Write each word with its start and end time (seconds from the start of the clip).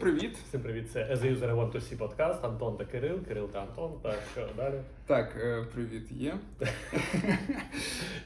привіт. 0.00 0.36
Всім 0.48 0.60
привіт, 0.60 0.90
це 0.90 1.00
As 1.00 1.22
User 1.22 1.50
I 1.50 1.54
Want 1.56 1.72
to 1.72 1.76
See 1.76 1.96
подкаст. 1.96 2.44
Антон 2.44 2.76
та 2.76 2.84
Кирил, 2.84 3.18
Кирил 3.28 3.48
та 3.48 3.60
Антон. 3.60 3.92
Так, 4.02 4.18
що 4.32 4.48
далі? 4.56 4.74
Так, 5.06 5.36
е, 5.40 5.64
привіт 5.74 6.12
є. 6.12 6.34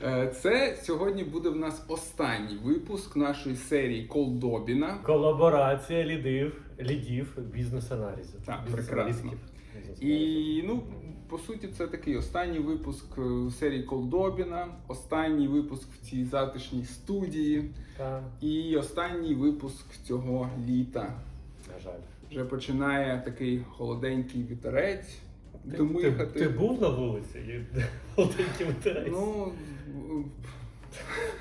Е, 0.02 0.29
Це 0.42 0.77
сьогодні 0.82 1.24
буде 1.24 1.48
в 1.48 1.56
нас 1.56 1.84
останній 1.88 2.56
випуск 2.64 3.16
нашої 3.16 3.56
серії 3.56 4.06
Колдобіна. 4.06 4.98
Колаборація 5.02 6.05
лідів, 6.05 6.64
лідів 6.80 7.38
бізнес-аналізів. 7.55 8.41
Так, 8.46 8.61
прекрасно. 8.72 9.32
І 10.00 10.62
ну, 10.66 10.82
по 11.29 11.38
суті, 11.38 11.68
це 11.68 11.86
такий 11.86 12.16
останній 12.16 12.59
випуск 12.59 13.19
е, 13.19 13.50
серії 13.50 13.83
Колдобіна, 13.83 14.66
останній 14.88 15.48
випуск 15.48 15.88
в 15.92 16.11
цій 16.11 16.25
затишній 16.25 16.84
студії 16.84 17.70
Та, 17.98 18.22
і 18.41 18.77
останній 18.77 19.34
випуск 19.34 19.86
цього 20.05 20.50
літа. 20.66 21.12
На 21.74 21.80
жаль. 21.80 22.01
Вже 22.30 22.45
починає 22.45 23.23
такий 23.24 23.62
холоденький 23.70 24.42
вітерець. 24.42 25.19
Ти, 25.70 26.12
ти, 26.12 26.27
ти 26.27 26.48
був 26.48 26.83
на 26.83 26.88
вулиці? 26.88 27.38
І 27.38 27.60
Голоденький 28.16 28.66
ветерець. 28.66 29.09
Ну, 29.12 29.52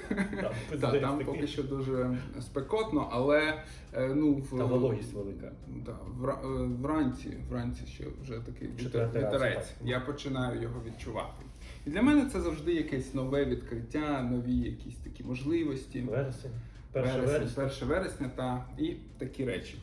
там, 0.10 0.52
пиздець 0.70 1.02
там 1.02 1.20
поки 1.26 1.48
що 1.48 1.64
дуже 1.64 2.18
спекотно, 2.42 3.10
але 3.12 3.64
е, 3.94 4.08
ну 4.16 4.34
в 4.34 4.58
Та 4.58 4.66
вологість 4.66 5.14
велика. 5.14 5.52
Да, 5.68 5.92
е, 5.92 6.48
вранці, 6.82 7.38
вранці 7.50 7.86
ще 7.86 8.06
вже 8.22 8.40
такий 8.40 8.70
вітер, 8.80 9.10
вітерець. 9.16 9.68
так. 9.68 9.88
Я 9.88 10.00
починаю 10.00 10.62
його 10.62 10.82
відчувати. 10.86 11.44
І 11.88 11.90
для 11.90 12.02
мене 12.02 12.30
це 12.34 12.42
завжди 12.42 12.74
якесь 12.74 13.14
нове 13.14 13.46
відкриття, 13.46 14.22
нові 14.22 14.56
якісь 14.56 14.96
такі 14.96 15.24
можливості. 15.24 16.02
Вересень. 16.02 16.52
Перше 16.92 17.20
вересня. 17.20 17.64
1 17.64 17.88
вересня 17.88 18.32
та 18.36 18.66
і 18.78 18.96
такі 19.18 19.46
речі. 19.46 19.76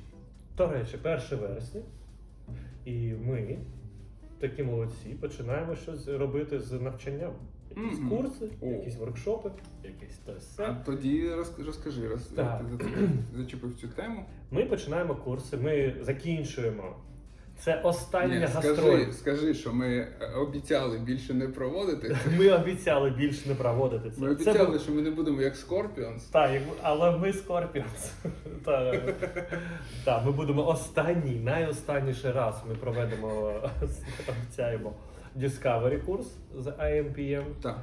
До 0.60 0.68
речі, 0.68 0.96
1 1.04 1.38
вересня. 1.38 1.80
І 2.84 3.12
ми, 3.12 3.58
такі 4.40 4.62
молодці, 4.62 5.08
починаємо 5.08 5.76
щось 5.76 6.08
робити 6.08 6.60
з 6.60 6.72
навчанням. 6.72 7.32
Якісь 7.76 7.98
Мгм. 7.98 8.08
курси, 8.10 8.48
О. 8.60 8.66
якісь 8.66 8.96
воркшопи, 8.96 9.50
якісь 9.84 10.18
те 10.18 10.32
А 10.32 10.38
все. 10.38 10.76
тоді 10.86 11.28
розкажи, 11.34 11.66
розкажи, 11.66 12.08
роз, 12.08 12.22
Так. 12.26 12.62
ти 12.78 13.08
зачепив 13.36 13.74
цю 13.80 13.88
тему. 13.88 14.24
Ми 14.50 14.64
починаємо 14.64 15.14
курси, 15.14 15.56
ми 15.56 15.94
закінчуємо. 16.00 16.96
Це 17.60 17.80
остання 17.84 18.34
Ні, 18.38 18.44
гастроль. 18.44 18.74
скажи, 18.74 19.12
скажи, 19.12 19.54
що 19.54 19.72
ми 19.72 19.88
е, 19.96 20.08
обіцяли 20.36 20.98
більше 20.98 21.34
не 21.34 21.48
проводити. 21.48 22.16
Ми 22.38 22.50
обіцяли 22.50 23.10
більше 23.10 23.48
не 23.48 23.54
проводити 23.54 24.10
це. 24.10 24.20
Ми 24.20 24.26
Це 24.26 24.50
обіцяли, 24.50 24.70
був- 24.70 24.80
що 24.80 24.92
ми 24.92 25.02
не 25.02 25.10
будемо 25.10 25.42
як 25.42 25.56
Скорпіонс. 25.56 26.24
Так, 26.24 26.52
як- 26.52 26.62
але 26.82 27.16
ми 27.18 27.32
Скорпіонс. 27.32 28.12
Так, 30.04 30.26
ми 30.26 30.32
будемо 30.32 30.68
останній, 30.68 31.40
найостанніший 31.44 32.32
раз 32.32 32.62
ми 32.68 32.74
проведемо, 32.74 33.52
обіцяємо, 34.28 34.92
Discovery 35.36 36.04
курс 36.04 36.26
з 36.58 36.66
IMPM. 36.66 37.42
Так. 37.62 37.78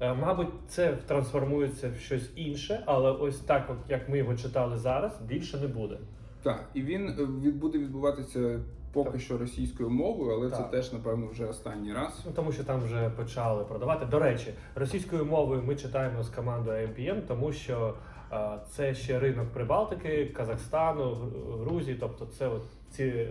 Е, 0.00 0.14
Мабуть, 0.14 0.48
це 0.68 0.92
трансформується 1.06 1.90
в 1.96 2.00
щось 2.00 2.30
інше, 2.36 2.82
але 2.86 3.10
ось 3.10 3.38
так, 3.38 3.66
от 3.70 3.90
як 3.90 4.08
ми 4.08 4.18
його 4.18 4.34
читали 4.34 4.76
зараз, 4.76 5.20
більше 5.28 5.56
не 5.56 5.66
буде. 5.66 5.98
Так, 6.42 6.64
і 6.74 6.82
він 6.82 7.08
е, 7.08 7.12
від, 7.44 7.56
буде 7.56 7.78
відбуватися 7.78 8.60
поки 8.96 9.10
Так. 9.10 9.20
що 9.20 9.38
російською 9.38 9.90
мовою, 9.90 10.32
але 10.32 10.50
це 10.50 10.62
теж, 10.62 10.92
напевно, 10.92 11.26
вже 11.26 11.46
останній 11.46 11.92
раз. 11.92 12.22
Ну, 12.26 12.32
тому 12.34 12.52
що 12.52 12.64
там 12.64 12.80
вже 12.80 13.10
почали 13.10 13.64
продавати. 13.64 14.06
До 14.06 14.18
речі, 14.18 14.54
російською 14.74 15.24
мовою 15.24 15.62
ми 15.62 15.76
читаємо 15.76 16.22
з 16.22 16.28
командою 16.28 16.88
AMPM, 16.88 17.20
тому 17.28 17.52
що 17.52 17.94
е, 18.32 18.58
це 18.70 18.94
ще 18.94 19.18
ринок 19.18 19.48
Прибалтики, 19.48 20.26
Казахстану, 20.26 21.16
Грузії, 21.60 21.96
тобто 22.00 22.26
це 22.26 22.48
от 22.48 22.62
ці 22.90 23.04
е, 23.04 23.28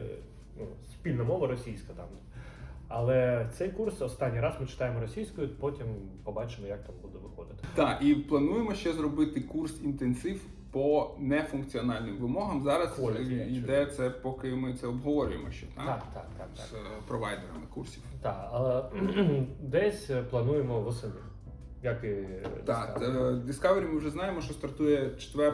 ну, 0.60 0.66
спільна 0.92 1.24
мова 1.24 1.48
російська 1.48 1.94
там. 1.94 2.06
Але 2.88 3.50
цей 3.54 3.70
курс 3.70 4.02
останній 4.02 4.40
раз 4.40 4.54
ми 4.62 4.68
читаємо 4.68 5.00
російською, 5.00 5.50
потім 5.60 5.86
побачимо, 6.24 6.68
як 6.68 6.84
там 6.84 6.96
буде 7.02 7.18
виходити. 7.24 7.68
Так, 7.76 8.02
і 8.02 8.16
плануємо 8.16 8.74
ще 8.74 8.94
зробити 8.94 9.42
курс 9.42 9.82
інтенсив 9.84 10.42
по 10.76 11.16
нефункціональним 11.20 12.18
вимогам. 12.18 12.64
Зараз 12.64 13.00
е, 13.00 13.48
йде 13.50 13.86
це, 13.86 14.10
поки 14.10 14.56
ми 14.56 14.74
це 14.74 14.88
обговорюємо 14.88 15.52
ще 15.52 15.66
так? 15.66 15.86
Так, 15.86 16.04
так, 16.14 16.26
так, 16.38 16.48
так. 16.56 16.66
з 16.66 16.74
е, 16.74 16.78
провайдерами 17.08 17.66
курсів. 17.74 18.04
Так, 18.22 18.50
але 18.52 18.84
десь 19.62 20.12
плануємо 20.30 20.82
восени. 20.82 21.14
Як 21.84 22.04
і 22.04 22.16
Так, 22.66 23.00
Discovery. 23.00 23.28
е, 23.28 23.52
Discovery 23.52 23.94
ми 23.94 23.98
вже 23.98 24.10
знаємо, 24.10 24.42
що 24.42 24.54
стартує 24.54 25.16
4 25.18 25.54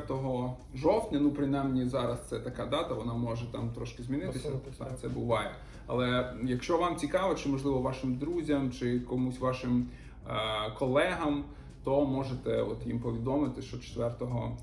жовтня. 0.76 1.20
Ну, 1.22 1.32
принаймні, 1.32 1.86
зараз 1.86 2.28
це 2.30 2.40
така 2.40 2.66
дата, 2.66 2.94
вона 2.94 3.14
може 3.14 3.46
там 3.52 3.70
трошки 3.70 4.04
змінитися. 4.04 4.52
Так. 4.78 5.00
це 5.00 5.08
буває. 5.08 5.52
Але 5.88 6.34
якщо 6.44 6.78
вам 6.78 6.96
цікаво, 6.96 7.36
чи 7.36 7.50
можливо 7.50 7.82
вашим 7.82 8.16
друзям, 8.16 8.72
чи 8.72 9.00
комусь 9.00 9.40
вашим 9.40 9.88
е, 10.30 10.32
колегам, 10.80 11.44
то 11.84 12.06
можете 12.06 12.62
от 12.62 12.88
їм 12.88 13.00
повідомити, 13.00 13.62
що 13.62 13.78
4 13.80 14.12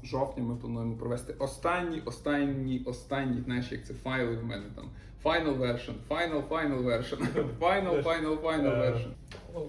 жовтня 0.05 0.43
ми 0.43 0.57
плануємо 0.57 0.97
провести 0.97 1.33
останній, 1.39 2.01
останній, 2.05 2.83
останній, 2.87 3.41
знаєш, 3.41 3.73
як 3.73 3.87
це 3.87 3.95
файли 3.95 4.37
в 4.37 4.45
мене 4.45 4.65
там. 4.77 4.85
Final 5.25 5.59
version, 5.59 5.93
final, 6.09 6.49
final 6.49 6.85
version, 6.85 7.19
final, 7.61 8.03
final, 8.03 8.41
final 8.43 8.67
Е, 8.85 8.91
version. 8.91 9.11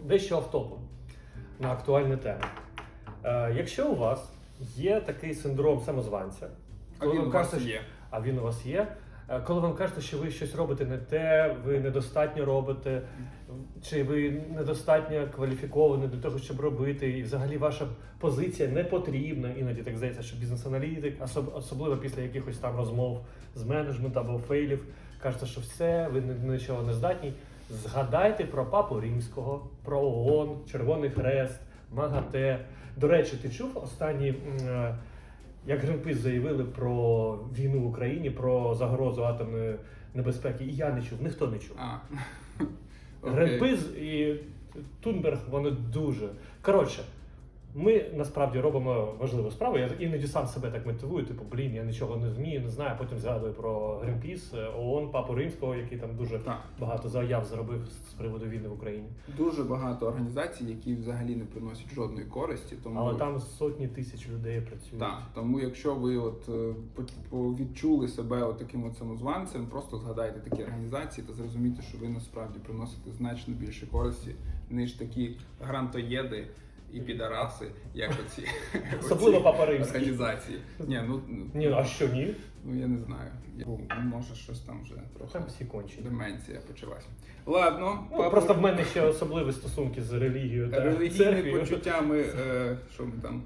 Дещо 0.05 0.35
автопом 0.35 0.79
на 1.59 1.71
актуальні 1.71 2.17
теми. 2.17 2.41
Е, 3.23 3.53
якщо 3.57 3.89
у 3.89 3.95
вас 3.95 4.31
є 4.75 5.01
такий 5.01 5.33
синдром 5.33 5.79
самозванця, 5.81 6.47
А 6.99 7.03
коли 7.05 7.13
він 7.19 7.27
у 7.27 7.31
вас 7.31 7.53
є. 7.61 7.81
а 8.09 8.21
він 8.21 8.39
у 8.39 8.41
вас 8.41 8.65
є. 8.65 8.87
е, 9.29 9.39
Коли 9.39 9.59
вам 9.61 9.73
кажете, 9.75 10.01
що 10.01 10.17
ви 10.17 10.31
щось 10.31 10.55
робите 10.55 10.85
не 10.85 10.97
те, 10.97 11.55
ви 11.65 11.79
недостатньо 11.79 12.45
робите, 12.45 13.01
чи 13.83 14.03
ви 14.03 14.41
недостатньо 14.55 15.27
кваліфіковані 15.35 16.07
для 16.07 16.19
того, 16.21 16.39
щоб 16.39 16.59
робити, 16.59 17.09
і 17.09 17.23
взагалі 17.23 17.57
ваша 17.57 17.87
позиція 18.19 18.69
не 18.69 18.83
потрібна. 18.83 19.51
Іноді 19.51 19.81
так 19.81 19.97
здається, 19.97 20.21
що 20.23 20.37
бізнес-аналітик, 20.37 21.21
особ- 21.21 21.55
особливо 21.57 21.97
після 21.97 22.21
якихось 22.21 22.57
там 22.57 22.75
розмов 22.77 23.25
з 23.55 23.63
менеджментом 23.63 24.27
або 24.29 24.39
фейлів, 24.39 24.85
кажете, 25.21 25.45
що 25.45 25.61
все, 25.61 26.07
ви 26.13 26.21
ні- 26.21 26.51
нічого 26.51 26.83
не 26.83 26.93
здатні. 26.93 27.33
Згадайте 27.69 28.45
про 28.45 28.65
папу 28.65 28.99
римського, 28.99 29.67
про 29.83 30.01
ООН, 30.01 30.49
Червоний 30.71 31.09
Хрест, 31.09 31.59
МАГАТЕ. 31.93 32.65
До 32.97 33.07
речі, 33.07 33.37
ти 33.41 33.49
чув 33.49 33.77
останні, 33.83 34.27
е, 34.67 34.95
як 35.67 35.79
Гринпіс 35.79 36.17
заявили 36.17 36.63
про 36.63 37.33
війну 37.57 37.79
в 37.81 37.85
Україні, 37.85 38.29
про 38.29 38.75
загрозу 38.75 39.23
атомної 39.23 39.75
небезпеки? 40.13 40.63
І 40.65 40.75
я 40.75 40.89
не 40.89 41.01
чув, 41.01 41.21
ніхто 41.23 41.47
не 41.47 41.59
чув. 41.59 41.77
Окей. 43.21 43.33
Гринпіс 43.35 43.79
і 43.95 44.35
Тунберг 45.01 45.39
вони 45.49 45.71
дуже. 45.71 46.29
Коротше, 46.61 47.03
ми 47.75 48.05
насправді 48.13 48.59
робимо 48.59 49.13
важливу 49.19 49.51
справу. 49.51 49.77
Я 49.77 49.87
іноді 49.99 50.27
сам 50.27 50.47
себе 50.47 50.71
так 50.71 50.85
мотивую, 50.85 51.25
типу, 51.25 51.43
блін, 51.51 51.75
я 51.75 51.83
нічого 51.83 52.17
не 52.17 52.29
вмію, 52.29 52.61
не 52.61 52.69
знаю. 52.69 52.95
Потім 52.97 53.17
згадую 53.19 53.53
про 53.53 53.97
Гринпіс, 54.03 54.53
ООН, 54.77 55.09
Папу 55.11 55.35
Римського, 55.35 55.75
який 55.75 55.97
там 55.97 56.15
дуже 56.15 56.39
Так. 56.39 56.59
багато 56.79 57.09
заяв 57.09 57.45
зробив 57.45 57.85
з 58.09 58.13
приводу 58.13 58.45
війни 58.45 58.67
в 58.67 58.73
Україні. 58.73 59.07
Дуже 59.37 59.63
багато 59.63 60.07
організацій, 60.07 60.65
які 60.65 60.95
взагалі 60.95 61.35
не 61.35 61.45
приносять 61.45 61.93
жодної 61.95 62.25
користі. 62.25 62.75
Тому 62.83 62.99
Але 62.99 63.15
там 63.19 63.39
сотні 63.39 63.87
тисяч 63.87 64.29
людей 64.29 64.61
працюють. 64.61 64.99
так, 64.99 65.21
тому 65.35 65.59
якщо 65.59 65.95
ви 65.95 66.17
от 66.17 66.49
е, 66.49 66.73
відчули 67.31 68.07
себе 68.07 68.43
от 68.43 68.57
таким 68.57 68.83
от 68.85 68.97
самозванцем, 68.97 69.65
просто 69.65 69.97
згадайте 69.97 70.39
такі 70.49 70.63
організації 70.63 71.27
та 71.27 71.33
зрозумійте, 71.33 71.81
що 71.81 71.97
ви 71.97 72.09
насправді 72.09 72.59
приносите 72.65 73.11
значно 73.11 73.53
більше 73.53 73.87
користі, 73.87 74.35
ніж 74.69 74.91
такі 74.93 75.37
грантоєди 75.61 76.47
і 76.93 76.99
підараси, 77.01 77.65
як 77.93 78.11
оці, 78.11 78.47
Особливо 78.99 79.37
оці 79.37 79.43
Папа 79.43 79.65
Римський. 79.65 79.95
організації. 80.01 80.59
Ні, 80.79 81.01
ну 81.07 81.21
Ні, 81.53 81.67
а 81.77 81.83
що 81.83 82.07
ні? 82.07 82.35
Ну 82.65 82.75
я 82.79 82.87
не 82.87 82.99
знаю. 82.99 83.31
Я- 83.57 83.99
Може, 83.99 84.35
щось 84.35 84.59
там 84.59 84.81
вже 84.83 84.93
трохи 85.17 85.33
Там 85.33 85.43
всі 85.47 85.65
кончені. 85.65 86.01
деменція 86.03 86.59
почалась. 86.67 87.05
Ладно, 87.45 88.07
Ну, 88.11 88.17
папа- 88.17 88.29
просто 88.29 88.53
в 88.53 88.61
мене 88.61 88.85
ще 88.85 89.01
особливі 89.01 89.51
стосунки 89.51 90.01
з 90.01 90.13
релігією 90.13 90.69
та 90.71 90.79
Релігійні 90.79 91.09
церквою. 91.09 91.59
почуття 91.59 92.01
ми 92.01 92.19
е, 92.19 92.77
що 92.93 93.05
ми 93.05 93.11
там 93.21 93.43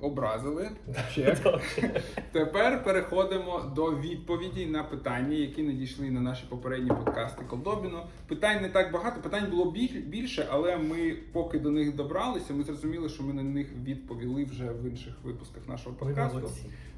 образили. 0.00 0.68
Чек. 1.14 1.38
Тепер 2.32 2.84
переходимо 2.84 3.72
до 3.76 3.90
відповідей 3.96 4.66
на 4.66 4.84
питання, 4.84 5.36
які 5.36 5.62
надійшли 5.62 6.10
на 6.10 6.20
наші 6.20 6.44
попередні 6.48 6.88
подкасти 6.90 7.44
Колдобіно. 7.44 8.06
Питань 8.28 8.62
не 8.62 8.68
так 8.68 8.92
багато, 8.92 9.20
питань 9.22 9.50
було 9.50 9.70
більше, 10.06 10.46
але 10.50 10.76
ми 10.76 11.16
поки 11.32 11.58
до 11.58 11.70
них 11.70 11.94
добралися, 11.96 12.52
ми 12.54 12.64
зрозуміли, 12.64 13.08
що 13.08 13.22
ми 13.22 13.32
на 13.32 13.42
них 13.42 13.66
відповіли 13.84 14.44
вже 14.44 14.64
в 14.64 14.84
інших 14.90 15.14
випусках 15.24 15.68
нашого 15.68 15.96
подкасту. 15.96 16.50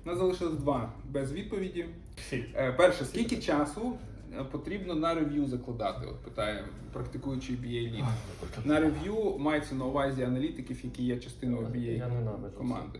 Нас 0.05 0.19
залишилось 0.19 0.55
два 0.55 0.93
без 1.11 1.33
відповіді. 1.33 1.56
Всі. 2.17 2.44
Е, 2.55 2.73
Перше, 2.73 3.05
скільки 3.05 3.37
часу 3.37 3.99
е, 4.41 4.44
потрібно 4.44 4.94
на 4.94 5.14
рев'ю 5.14 5.47
закладати? 5.47 6.06
От 6.06 6.19
питає 6.19 6.64
практикуючий 6.93 7.56
BA 7.56 7.97
лід. 7.97 8.05
На 8.64 8.81
рев'ю 8.81 9.38
мається 9.38 9.75
на 9.75 9.85
увазі 9.85 10.23
аналітиків, 10.23 10.81
які 10.85 11.03
є 11.03 11.17
частиною 11.17 11.67
BA 11.67 12.55
команди. 12.58 12.99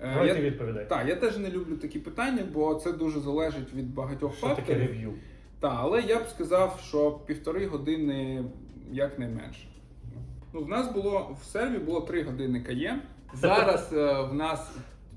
Е, 0.00 0.26
я, 0.26 0.34
відповідай. 0.34 0.88
так, 0.88 1.08
я 1.08 1.16
теж 1.16 1.38
не 1.38 1.50
люблю 1.50 1.76
такі 1.76 1.98
питання, 1.98 2.44
бо 2.52 2.74
це 2.74 2.92
дуже 2.92 3.20
залежить 3.20 3.74
від 3.74 3.94
багатьох 3.94 4.36
Що 4.36 4.48
таке 4.48 4.74
рев'ю? 4.74 5.12
Так, 5.60 5.74
але 5.76 6.02
я 6.02 6.18
б 6.18 6.28
сказав, 6.28 6.80
що 6.88 7.10
півтори 7.10 7.66
години 7.66 8.44
якнайменше. 8.92 9.66
Ну, 10.52 10.60
в 10.60 10.68
нас 10.68 10.92
було 10.92 11.36
в 11.42 11.44
серві 11.44 11.78
було 11.78 12.00
три 12.00 12.22
години 12.22 12.60
КАЄ. 12.60 12.98
Зараз 13.34 13.92
е, 13.92 14.22
в 14.22 14.34
нас 14.34 14.70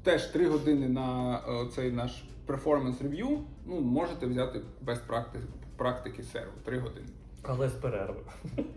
теж 0.03 0.25
три 0.25 0.47
години 0.47 0.89
на 0.89 1.39
е, 1.49 1.67
цей 1.75 1.91
наш 1.91 2.23
performance 2.47 3.03
review. 3.03 3.39
Ну, 3.65 3.81
можете 3.81 4.25
взяти 4.25 4.61
без 4.81 4.99
практики, 4.99 5.43
практики 5.77 6.23
серву. 6.23 6.51
Три 6.63 6.79
години. 6.79 7.07
Але 7.47 7.69
з 7.69 7.71
перерви. 7.71 8.19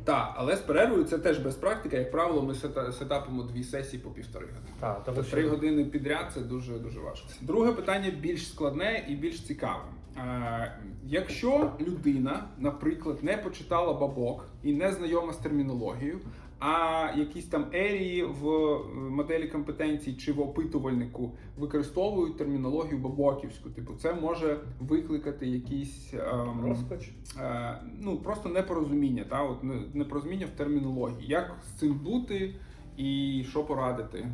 Так, 0.05 0.35
але 0.37 0.57
з 0.57 0.61
перервою 0.61 1.05
це 1.05 1.19
теж 1.19 1.39
без 1.39 1.55
практики. 1.55 1.97
Як 1.97 2.11
правило, 2.11 2.43
ми 2.43 2.55
сетапимо 2.93 3.43
дві 3.43 3.65
сесії 3.65 4.03
по 4.03 4.11
півтори 4.11 4.47
години. 4.47 4.67
Так, 4.81 5.03
Тобто 5.05 5.23
що 5.23 5.31
три 5.37 5.49
години 5.49 5.85
підряд 5.85 6.31
це 6.35 6.41
дуже 6.41 6.79
дуже 6.79 7.01
важко. 7.01 7.29
Друге 7.41 7.73
питання 7.73 8.11
більш 8.11 8.49
складне 8.49 9.07
і 9.09 9.15
більш 9.15 9.41
цікаве. 9.41 9.83
Е, 10.17 10.73
якщо 11.05 11.73
людина, 11.81 12.45
наприклад, 12.59 13.19
не 13.23 13.37
почитала 13.37 13.93
бабок 13.93 14.49
і 14.63 14.73
не 14.73 14.93
знайома 14.93 15.33
з 15.33 15.37
термінологією, 15.37 16.21
а 16.59 17.09
якісь 17.17 17.47
там 17.47 17.67
ерії 17.73 18.25
в 18.25 18.79
моделі 18.95 19.49
компетенцій 19.49 20.15
чи 20.15 20.33
в 20.33 20.41
опитувальнику 20.41 21.33
використовують 21.59 22.37
термінологію 22.39 22.99
бабоківську, 22.99 23.71
типу, 23.71 23.95
це 23.95 24.15
може 24.15 24.61
викликати 24.81 25.47
якісь 25.47 26.15
ем, 26.15 26.61
розпач. 26.65 27.11
е, 27.41 27.79
ну 28.01 28.17
просто 28.17 28.49
непорозуміння, 28.49 29.25
та 29.25 29.43
от 29.43 29.59
непорозуміння 29.95 30.47
в 30.47 30.51
термінології. 30.51 31.29
Як 31.29 31.57
з 31.65 31.79
цим 31.79 31.95
бути 31.95 32.55
і 32.97 33.45
що 33.49 33.65
порадити 33.65 34.29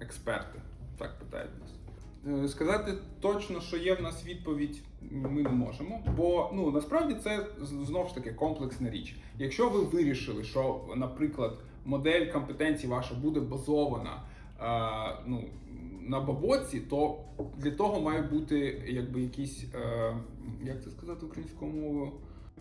експерти? 0.00 0.60
Так 0.98 1.18
питають 1.18 1.60
нас. 1.60 1.70
Е, 2.28 2.48
Сказати 2.48 2.94
точно, 3.20 3.60
що 3.60 3.76
є 3.76 3.94
в 3.94 4.02
нас 4.02 4.26
відповідь, 4.26 4.82
ми 5.10 5.42
не 5.42 5.48
можемо, 5.48 6.00
бо 6.16 6.50
ну 6.54 6.70
насправді 6.70 7.14
це 7.14 7.46
знову 7.62 8.08
ж 8.08 8.14
таки 8.14 8.32
комплексна 8.32 8.90
річ. 8.90 9.16
Якщо 9.38 9.68
ви 9.68 9.80
вирішили, 9.80 10.44
що, 10.44 10.80
наприклад, 10.96 11.58
модель 11.84 12.32
компетенцій 12.32 12.86
ваша 12.86 13.14
буде 13.14 13.40
базована 13.40 14.22
е, 14.60 15.22
ну, 15.26 15.44
на 16.00 16.20
бабоці, 16.20 16.80
то 16.80 17.18
для 17.56 17.70
того 17.70 18.00
має 18.00 18.22
бути 18.22 18.82
якби 18.86 19.20
якісь, 19.20 19.64
е, 19.74 20.16
як 20.64 20.84
це 20.84 20.90
сказати 20.90 21.26
українською 21.26 21.72
мовою? 21.72 22.12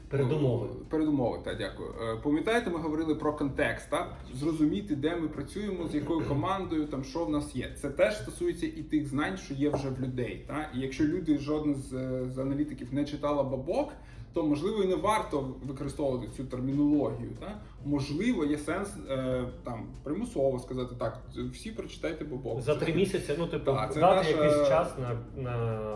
Передумови. 0.10 0.68
Передумови, 0.90 1.40
так, 1.44 1.58
дякую. 1.58 1.90
Е, 1.90 2.16
Пам'ятаєте, 2.24 2.70
ми 2.70 2.80
говорили 2.80 3.16
про 3.16 3.34
контекст, 3.34 3.90
так? 3.90 4.14
зрозуміти, 4.34 4.96
де 4.96 5.16
ми 5.16 5.28
працюємо, 5.28 5.88
з 5.88 5.96
якою 5.96 6.28
командою, 6.28 6.86
там 6.86 7.04
що 7.04 7.26
в 7.26 7.30
нас 7.30 7.56
є. 7.56 7.72
Це 7.82 7.90
теж 7.90 8.18
стосується 8.18 8.66
і 8.66 8.84
тих 8.84 9.08
знань, 9.08 9.38
що 9.38 9.54
є 9.54 9.70
вже 9.70 9.90
в 9.90 10.02
людей. 10.02 10.46
Так? 10.48 10.70
І 10.76 10.80
якщо 10.80 11.04
люди, 11.04 11.38
жоден 11.38 11.76
з, 11.76 11.94
е, 11.94 12.30
з 12.30 12.38
аналітиків 12.38 12.88
не 12.92 13.06
читала 13.06 13.44
бабок, 13.44 13.94
то 14.34 14.44
можливо 14.44 14.84
і 14.84 14.88
не 14.88 14.96
варто 14.96 15.56
використовувати 15.64 16.28
цю 16.38 16.44
термінологію. 16.44 17.30
Так? 17.40 17.60
Можливо, 17.86 18.46
є 18.46 18.58
сенс 18.58 18.90
е, 19.10 19.44
там 19.64 19.86
примусово 20.04 20.60
сказати 20.60 20.96
так, 21.00 21.20
всі 21.54 21.72
прочитайте 21.72 22.26
бабок. 22.26 22.62
За 22.62 22.76
три 22.76 22.94
місяці, 22.94 23.36
ну 23.38 23.48
типу, 23.48 23.66
Так, 23.66 23.94
це 23.94 24.00
дати 24.00 24.16
наша- 24.16 24.44
якийсь 24.44 24.68
час 24.68 24.94
на, 24.98 25.42
на 25.44 25.90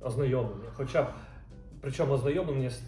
ознайомлення. 0.00 0.68
Хоча 0.74 1.02
б 1.02 1.06
причому 1.80 2.12
ознайомлення 2.12 2.70
з, 2.70 2.80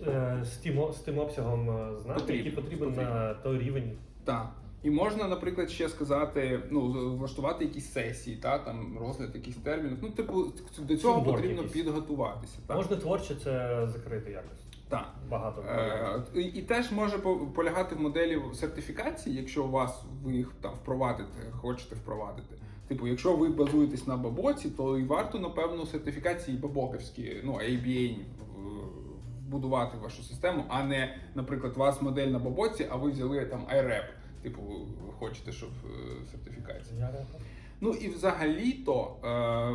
з, 0.00 0.08
е, 0.08 0.44
тим, 0.62 0.78
о- 0.78 0.92
з 0.92 0.96
тим 0.98 1.18
обсягом 1.18 1.70
е, 1.70 2.00
знань, 2.02 2.14
Потрібно, 2.18 2.34
який 2.36 2.52
потрібен 2.52 2.88
потрібно. 2.88 3.14
на 3.14 3.34
той 3.34 3.58
рівень. 3.58 3.92
Так. 4.24 4.50
І 4.82 4.90
можна, 4.90 5.28
наприклад, 5.28 5.70
ще 5.70 5.88
сказати, 5.88 6.60
ну, 6.70 6.92
з- 6.92 7.18
влаштувати 7.18 7.64
якісь 7.64 7.92
сесії, 7.92 8.36
та, 8.36 8.58
там, 8.58 8.98
розгляд 9.00 9.34
якихось 9.34 9.62
термінів. 9.62 9.98
Ну, 10.02 10.10
типу, 10.10 10.44
до 10.78 10.96
цього 10.96 11.14
Фреймворк 11.14 11.36
потрібно 11.36 11.62
якийсь. 11.62 11.72
підготуватися. 11.84 12.58
Так. 12.66 12.76
Можна 12.76 12.96
творче 12.96 13.34
це 13.34 13.86
закрити 13.92 14.30
якось. 14.30 14.64
Так. 14.88 15.06
Багато. 15.30 15.62
Е, 15.68 16.22
і, 16.34 16.40
і 16.42 16.62
теж 16.62 16.92
може 16.92 17.18
по- 17.18 17.36
полягати 17.36 17.94
в 17.94 18.00
моделі 18.00 18.42
сертифікації, 18.54 19.36
якщо 19.36 19.64
у 19.64 19.70
вас 19.70 20.02
ви 20.24 20.32
їх 20.32 20.52
там 20.60 20.72
впровадите, 20.82 21.50
хочете 21.60 21.94
впровадити. 21.94 22.54
Типу, 22.88 23.06
якщо 23.06 23.36
ви 23.36 23.48
базуєтесь 23.48 24.06
на 24.06 24.16
бабоці, 24.16 24.70
то 24.70 24.98
і 24.98 25.04
варто, 25.04 25.38
напевно, 25.38 25.86
сертифікації 25.86 26.56
бабоковські, 26.56 27.36
ну, 27.44 27.52
ABA 27.52 28.16
в 29.50 30.00
вашу 30.02 30.22
систему, 30.22 30.64
а 30.68 30.82
не, 30.82 31.16
наприклад, 31.34 31.72
у 31.76 31.80
вас 31.80 32.02
модель 32.02 32.28
на 32.28 32.38
бабоці, 32.38 32.86
а 32.90 32.96
ви 32.96 33.10
взяли 33.10 33.44
там 33.44 33.60
IREP. 33.60 34.04
Типу, 34.42 34.62
ви 34.62 35.12
хочете, 35.18 35.52
щоб 35.52 35.70
е, 35.84 36.26
сертифікація. 36.30 37.10
Ну 37.80 37.90
і 37.90 38.08
взагалі-то 38.08 39.16
е, 39.24 39.70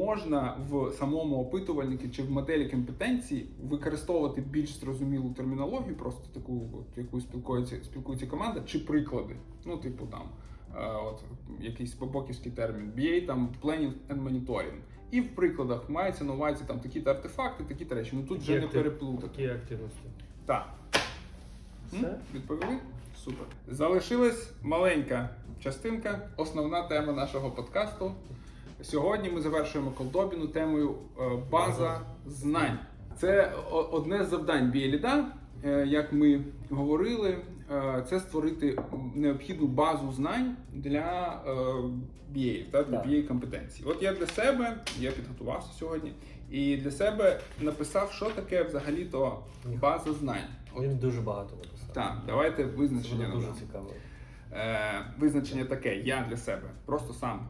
можна 0.00 0.56
в 0.70 0.92
самому 0.92 1.40
опитувальнику 1.40 2.08
чи 2.08 2.22
в 2.22 2.30
моделі 2.30 2.68
компетенції 2.68 3.48
використовувати 3.62 4.40
більш 4.40 4.78
зрозумілу 4.80 5.30
термінологію, 5.30 5.96
просто 5.96 6.40
таку, 6.40 6.68
от, 6.72 6.98
яку 6.98 7.20
спілкується, 7.20 7.84
спілкується 7.84 8.26
команда, 8.26 8.62
чи 8.66 8.78
приклади. 8.78 9.36
Ну, 9.64 9.76
типу 9.76 10.06
там, 10.06 10.28
е, 10.76 10.92
от 11.04 11.22
якийсь 11.60 11.92
побоківський 11.92 12.52
термін, 12.52 12.92
BA, 12.96 13.26
там 13.26 13.48
Planning 13.62 13.92
and 14.08 14.22
Monitoring. 14.22 14.78
І 15.10 15.20
в 15.20 15.34
прикладах 15.34 15.90
мається 15.90 16.24
на 16.24 16.32
увазі 16.32 16.64
там 16.66 16.80
такі-то 16.80 17.10
артефакти, 17.10 17.64
такі-то 17.64 17.94
речі. 17.94 18.10
Ну 18.14 18.22
тут 18.22 18.38
вже 18.40 18.60
не 18.60 18.66
переплутати. 18.66 19.28
Такі 19.28 19.48
активності. 19.48 20.00
Так. 20.46 20.66
М? 20.94 21.00
Все? 21.92 22.18
Відповіли? 22.34 22.78
Супер. 23.24 23.46
Залишилась 23.68 24.50
маленька 24.62 25.30
частинка, 25.62 26.28
основна 26.36 26.82
тема 26.82 27.12
нашого 27.12 27.50
подкасту. 27.50 28.12
Сьогодні 28.82 29.30
ми 29.30 29.40
завершуємо 29.40 29.90
колдобіну 29.90 30.46
темою 30.46 30.94
е, 31.20 31.22
база 31.50 32.00
знань. 32.26 32.78
Це 33.16 33.52
одне 33.70 34.24
з 34.24 34.28
завдань 34.28 34.70
Біеліда, 34.70 35.24
е, 35.64 35.86
як 35.86 36.12
ми 36.12 36.44
говорили, 36.70 37.38
це 38.08 38.20
створити 38.20 38.78
необхідну 39.14 39.66
базу 39.66 40.12
знань 40.12 40.56
для 40.72 41.40
е, 41.46 41.50
BA, 42.34 42.64
та, 42.70 42.82
для 42.82 42.96
BA 42.98 43.22
компетенцій. 43.28 43.82
От 43.86 44.02
я 44.02 44.12
для 44.12 44.26
себе, 44.26 44.76
я 45.00 45.10
підготувався 45.10 45.72
сьогодні, 45.78 46.12
і 46.50 46.76
для 46.76 46.90
себе 46.90 47.40
написав, 47.60 48.12
що 48.12 48.26
таке 48.30 48.62
взагалі-то 48.62 49.38
база 49.80 50.12
знань. 50.12 50.48
От, 50.74 50.82
Він 50.84 50.96
дуже 50.98 51.20
багато 51.20 51.56
написав. 51.56 51.92
так, 51.92 52.18
давайте 52.26 52.56
Це 52.56 52.68
визначення. 52.70 53.26
буде 53.26 53.36
дуже 53.36 53.48
цікаво. 53.60 53.90
Е, 54.52 54.78
визначення 55.18 55.64
таке, 55.64 55.96
я 55.96 56.26
для 56.30 56.36
себе. 56.36 56.68
Просто 56.84 57.14
сам 57.14 57.48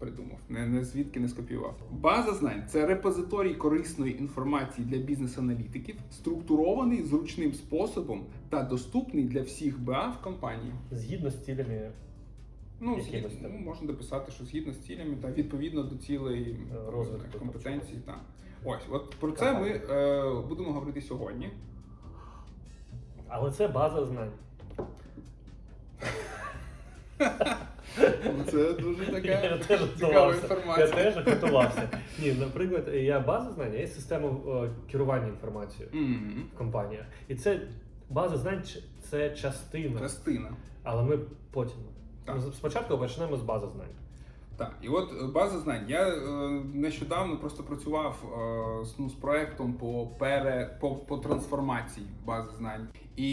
придумав, 0.00 0.38
не, 0.48 0.66
не 0.66 0.84
звідки 0.84 1.20
не 1.20 1.28
скопіював. 1.28 1.74
База 1.90 2.34
знань 2.34 2.62
це 2.68 2.86
репозиторій 2.86 3.54
корисної 3.54 4.18
інформації 4.18 4.86
для 4.90 4.98
бізнес-аналітиків, 4.98 5.96
структурований 6.10 7.02
зручним 7.02 7.52
способом 7.52 8.26
та 8.48 8.62
доступний 8.62 9.24
для 9.24 9.42
всіх 9.42 9.80
БА 9.80 10.16
в 10.20 10.22
компанії. 10.22 10.72
Згідно 10.90 11.30
з 11.30 11.44
цілями 11.44 11.90
Ну, 12.82 13.00
згідно, 13.00 13.28
ну, 13.42 13.58
можна 13.58 13.86
дописати, 13.86 14.32
що 14.32 14.44
згідно 14.44 14.72
з 14.72 14.78
цілями 14.78 15.16
та 15.22 15.30
відповідно 15.30 15.82
до 15.82 15.96
цілей 15.96 16.56
розвитку, 16.88 17.38
компетенцій. 17.38 17.94
тобто. 18.06 18.12
Та. 18.12 18.20
Ось, 18.70 18.82
от 18.90 19.14
про 19.20 19.32
це 19.32 19.52
ми 19.52 19.68
е, 19.68 20.42
будемо 20.48 20.72
говорити 20.72 21.00
сьогодні. 21.00 21.50
Але 23.28 23.52
це 23.52 23.68
база 23.68 24.06
знань. 24.06 24.32
Це 28.50 28.72
дуже 28.72 29.04
Я 29.04 29.10
така 29.10 29.58
теж 29.58 29.80
цікава 29.98 30.34
інформація. 30.34 30.86
Я 30.86 31.12
теж 31.12 31.26
готувався. 31.26 31.88
Ні, 32.18 32.32
наприклад, 32.32 32.88
я 32.94 33.20
база 33.20 33.52
знань, 33.52 33.74
є 33.74 33.86
система 33.86 34.28
е, 34.28 34.70
керування 34.90 35.26
інформацією 35.28 35.90
в 36.54 36.58
компаніях. 36.58 37.04
І 37.28 37.34
це 37.34 37.60
база 38.10 38.36
знань 38.36 38.62
це 39.10 39.30
частина, 39.30 40.00
Частина. 40.00 40.50
але 40.82 41.02
ми 41.02 41.18
потім. 41.50 41.78
Так. 42.24 42.36
Ми 42.36 42.42
спочатку 42.42 42.98
почнемо 42.98 43.36
з 43.36 43.42
бази 43.42 43.66
знань. 43.74 43.86
Так, 44.60 44.74
і 44.82 44.88
от 44.88 45.12
е, 45.12 45.26
база 45.26 45.58
знань. 45.58 45.84
Я 45.88 46.08
е, 46.08 46.20
нещодавно 46.74 47.36
просто 47.36 47.62
працював 47.62 48.24
е, 48.24 48.88
ну, 48.98 49.08
з 49.08 49.12
проектом 49.12 49.72
по 49.72 50.06
пере 50.06 50.76
по, 50.80 50.96
по 50.96 51.16
трансформації 51.18 52.06
бази 52.24 52.48
знань. 52.58 52.88
І 53.16 53.32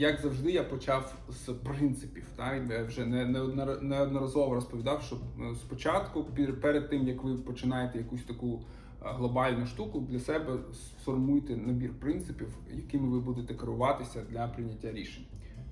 як 0.00 0.20
завжди, 0.20 0.50
я 0.50 0.64
почав 0.64 1.14
з 1.28 1.48
принципів. 1.52 2.24
Так? 2.36 2.62
Я 2.70 2.84
вже 2.84 3.06
не, 3.06 3.26
неоднор- 3.26 3.82
неодноразово 3.82 4.54
розповідав, 4.54 5.02
що 5.02 5.16
е, 5.16 5.54
спочатку, 5.54 6.24
перед 6.62 6.88
тим 6.90 7.08
як 7.08 7.22
ви 7.24 7.34
починаєте 7.34 7.98
якусь 7.98 8.24
таку 8.24 8.46
е, 8.56 8.60
глобальну 9.02 9.66
штуку, 9.66 10.00
для 10.00 10.18
себе 10.18 10.56
сформуйте 11.00 11.56
набір 11.56 11.90
принципів, 12.00 12.48
якими 12.74 13.08
ви 13.08 13.20
будете 13.20 13.54
керуватися 13.54 14.22
для 14.30 14.46
прийняття 14.46 14.92
рішень. 14.92 15.24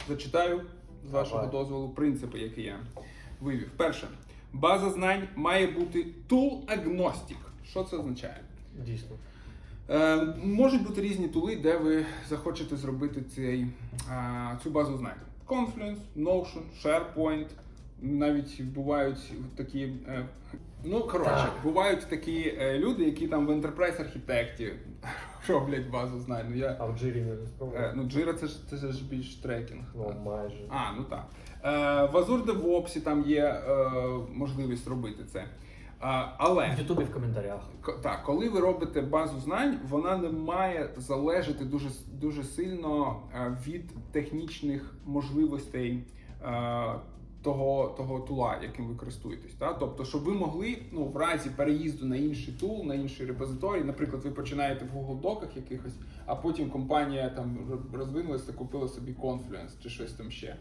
Зачитаю 0.09 0.61
з 1.09 1.11
вашого 1.11 1.43
Давай. 1.43 1.53
дозволу 1.53 1.89
принципи, 1.89 2.39
які 2.39 2.63
я 2.63 2.77
вивів. 3.41 3.71
Перше. 3.77 4.09
База 4.53 4.91
знань 4.91 5.23
має 5.37 5.67
бути 5.67 6.07
tool 6.29 6.65
agnostic. 6.67 7.37
Що 7.71 7.85
це 7.85 7.97
означає? 7.97 8.41
Дійсно. 8.87 9.17
Е, 9.91 10.17
можуть 10.45 10.83
бути 10.87 11.01
різні 11.01 11.29
тули, 11.29 11.57
де 11.57 11.77
ви 11.77 12.07
захочете 12.29 12.77
зробити 12.77 13.23
цей, 13.35 13.67
е, 14.11 14.59
цю 14.63 14.71
базу 14.71 14.97
знань. 14.99 15.21
Confluence, 15.47 15.97
Notion, 16.17 16.63
SharePoint, 16.85 17.47
навіть 18.03 18.63
бувають 18.63 19.33
такі. 19.57 19.81
е, 20.09 20.27
Ну, 20.85 21.01
коротше, 21.01 21.31
Так. 21.31 21.53
бувають 21.63 22.07
такі 22.11 22.55
е, 22.59 22.79
люди, 22.79 23.05
які 23.05 23.29
там 23.29 23.47
в 23.47 23.51
Enterprise 23.51 24.01
архітекті 24.01 24.73
роблять 25.49 25.87
базу 25.91 26.21
знань. 26.21 26.47
Ну, 26.51 26.57
я, 26.57 26.77
А 26.81 26.87
в 26.87 26.99
джирі 26.99 27.21
не 27.21 27.33
е, 27.33 27.47
спробував? 27.47 27.93
ну, 27.97 28.03
Jira 28.03 28.35
це 28.35 28.47
ж, 28.47 28.69
це 28.71 28.77
ж 28.77 29.05
більш 29.05 29.35
трекінг. 29.35 29.85
Ну, 29.95 30.15
майже. 30.25 30.57
А, 30.69 30.93
ну 30.97 31.05
так. 31.05 31.27
Е, 31.65 31.69
в 32.05 32.17
Azure 32.17 32.45
DevOps 32.45 33.01
там 33.01 33.23
є 33.23 33.45
е, 33.45 33.91
можливість 34.33 34.89
робити 34.89 35.25
це. 35.25 35.39
Е, 35.39 35.47
але 36.39 36.75
В 36.77 36.79
Ютубі 36.79 37.05
в 37.05 37.13
коментарях. 37.13 37.61
Так, 38.03 38.23
коли 38.25 38.49
ви 38.49 38.61
робите 38.61 39.01
базу 39.01 39.41
знань, 39.41 39.79
вона 39.89 40.17
не 40.17 40.29
має 40.29 40.91
залежати 40.97 41.65
дуже 41.65 41.89
дуже 42.13 42.45
сильно 42.45 43.17
від 43.67 44.13
технічних 44.13 44.95
можливостей 45.07 46.05
того, 47.43 47.95
того 47.97 48.21
тула, 48.21 48.59
яким 48.63 48.87
ви 48.87 48.95
користуєтесь. 48.95 49.53
Тобто, 49.59 50.05
щоб 50.05 50.23
ви 50.23 50.33
могли 50.33 50.79
ну, 50.93 51.05
в 51.05 51.17
разі 51.17 51.51
переїзду 51.51 52.07
на 52.07 52.17
інший 52.17 52.55
тул, 52.61 52.85
на 52.85 52.95
інший 52.95 53.27
репозиторій, 53.27 53.85
наприклад, 53.85 54.25
ви 54.25 54.31
починаєте 54.31 54.85
в 54.85 54.97
Google 54.97 55.21
Доках 55.21 55.57
якихось, 55.57 55.95
а 56.27 56.37
потім 56.37 56.71
компанія 56.71 57.29
там 57.29 57.59
розвинулася 57.93 58.53
купила 58.53 58.89
собі 58.89 59.13
Confluence 59.13 59.83
чи 59.83 59.89
щось 59.89 60.13
там 60.13 60.31
ще. 60.31 60.57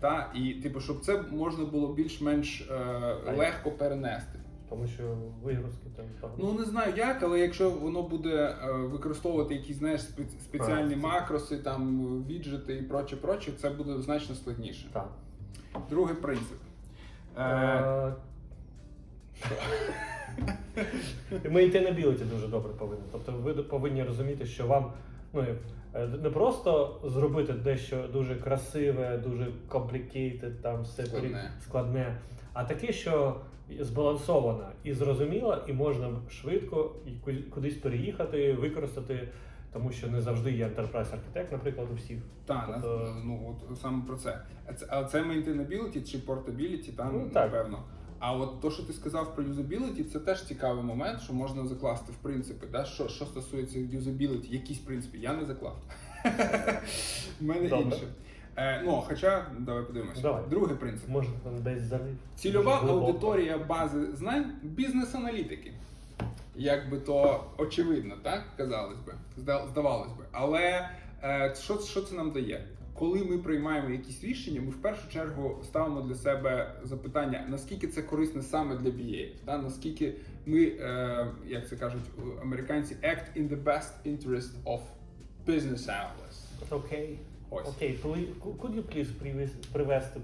Та? 0.00 0.32
І 0.34 0.54
типу, 0.54 0.80
щоб 0.80 1.00
це 1.00 1.22
можна 1.30 1.64
було 1.64 1.94
більш-менш 1.94 2.68
е, 2.70 3.14
легко 3.36 3.70
перенести. 3.70 4.38
Тому 4.68 4.86
що 4.86 5.02
вигрузки 5.42 5.86
там 5.96 6.04
там. 6.20 6.30
Ну 6.38 6.52
не 6.52 6.64
знаю 6.64 6.92
як, 6.96 7.22
але 7.22 7.40
якщо 7.40 7.70
воно 7.70 8.02
буде 8.02 8.56
е, 8.64 8.72
використовувати 8.72 9.54
якісь 9.54 9.76
знаєш 9.76 10.00
спе- 10.00 10.40
спеціальні 10.42 10.94
А, 10.94 10.96
макроси, 10.96 11.56
там 11.58 12.24
віджити 12.28 12.74
і 12.76 12.82
проче, 12.82 13.16
проче, 13.16 13.52
це 13.52 13.70
буде 13.70 14.02
значно 14.02 14.34
складніше. 14.34 14.86
Так. 14.92 15.08
Другий 15.90 16.14
принцип. 16.14 16.58
Е, 17.38 18.12
Е, 21.42 21.48
Мейнтейнабіліті 21.50 22.24
дуже 22.24 22.48
добре 22.48 22.72
повинні. 22.72 23.02
Тобто 23.12 23.32
ви 23.32 23.54
повинні 23.54 24.04
розуміти, 24.04 24.46
що 24.46 24.66
вам 24.66 24.92
ну, 25.32 25.40
як, 25.40 25.56
не 25.94 26.30
просто 26.30 27.00
зробити 27.04 27.52
дещо 27.52 28.08
дуже 28.12 28.36
красиве, 28.36 29.18
дуже 29.18 29.52
complicated, 29.68 30.50
там 30.62 30.82
все 30.82 31.06
Складне. 31.06 31.50
складне, 31.62 32.16
а 32.52 32.64
таке, 32.64 32.92
що 32.92 33.36
збалансоване 33.80 34.64
і 34.84 34.92
зрозуміло, 34.92 35.58
і 35.66 35.72
можна 35.72 36.10
швидко 36.30 36.96
кудись 37.50 37.74
переїхати, 37.74 38.52
використати, 38.52 39.28
тому 39.72 39.92
що 39.92 40.06
не 40.08 40.20
завжди 40.20 40.52
є 40.52 40.66
enterprise 40.66 41.12
архітект, 41.14 41.52
наприклад, 41.52 41.88
у 41.92 41.94
всіх. 41.94 42.18
та, 42.46 42.68
тобто- 42.72 43.14
ну 43.24 43.56
от 43.70 43.78
саме 43.78 44.02
про 44.06 44.16
це. 44.16 44.40
А 44.88 45.04
це, 45.04 45.22
maintainability 45.22 46.10
чи 46.10 46.18
portability, 46.18 46.96
там 46.96 47.10
Ну, 47.12 47.30
так. 47.32 47.70
А 48.24 48.32
от 48.32 48.60
то, 48.60 48.70
що 48.70 48.82
ти 48.82 48.92
сказав 48.92 49.34
про 49.34 49.44
юзабіліті, 49.44 50.04
це 50.04 50.18
теж 50.18 50.44
цікавий 50.44 50.84
момент, 50.84 51.20
що 51.22 51.32
можна 51.32 51.66
закласти 51.66 52.12
в 52.12 52.14
принципи. 52.14 52.66
Да? 52.72 52.84
Що, 52.84 53.08
що 53.08 53.24
стосується 53.24 53.78
юзабіліті, 53.78 54.52
якісь 54.52 54.78
принципи, 54.78 55.18
я 55.18 55.32
не 55.32 55.44
заклав. 55.44 55.76
У 57.40 57.44
мене 57.44 57.68
інше. 57.68 58.08
Е, 58.56 58.82
ну, 58.84 59.04
хоча, 59.08 59.46
давай 59.58 59.84
подивимося. 59.84 60.22
Давай. 60.22 60.42
Другий 60.50 60.76
принцип. 60.76 61.08
Може 61.08 61.28
там 61.44 61.62
десь 61.62 61.82
залив. 61.82 62.16
Цільова 62.36 62.80
аудиторія 62.88 63.58
бази 63.58 64.16
знань 64.16 64.52
бізнес-аналітики. 64.62 65.72
Як 66.56 66.90
би 66.90 66.98
то 66.98 67.44
очевидно, 67.58 68.14
так 68.22 68.42
казалось 68.56 68.98
би, 69.06 69.14
зда- 69.38 69.68
здавалось 69.70 70.12
би. 70.12 70.24
Але 70.32 70.88
е, 71.22 71.54
що, 71.62 71.78
що 71.78 72.02
це 72.02 72.14
нам 72.14 72.30
дає? 72.30 72.64
Коли 73.02 73.24
ми 73.24 73.38
приймаємо 73.38 73.90
якісь 73.90 74.24
рішення, 74.24 74.60
ми 74.60 74.70
в 74.70 74.82
першу 74.82 75.08
чергу 75.08 75.58
ставимо 75.64 76.00
для 76.00 76.14
себе 76.14 76.74
запитання, 76.84 77.46
наскільки 77.48 77.88
це 77.88 78.02
корисне 78.02 78.42
саме 78.42 78.76
для 78.76 78.90
BA, 78.90 79.28
та? 79.44 79.58
наскільки 79.58 80.14
ми, 80.46 80.64
е, 80.64 81.26
як 81.46 81.68
це 81.68 81.76
кажуть 81.76 82.02
американці, 82.42 82.96
act 83.02 83.24
in 83.36 83.48
the 83.48 83.64
best 83.64 83.92
interest 84.06 84.50
of 84.64 84.80
business 85.46 85.86
analysts. 85.86 86.70
Окей. 86.70 87.18
Ось. 87.50 87.68
Окей, 87.68 87.98
okay. 88.04 88.58
could 88.58 88.74
you 88.74 88.82
please 88.82 89.08
привести 89.72 90.20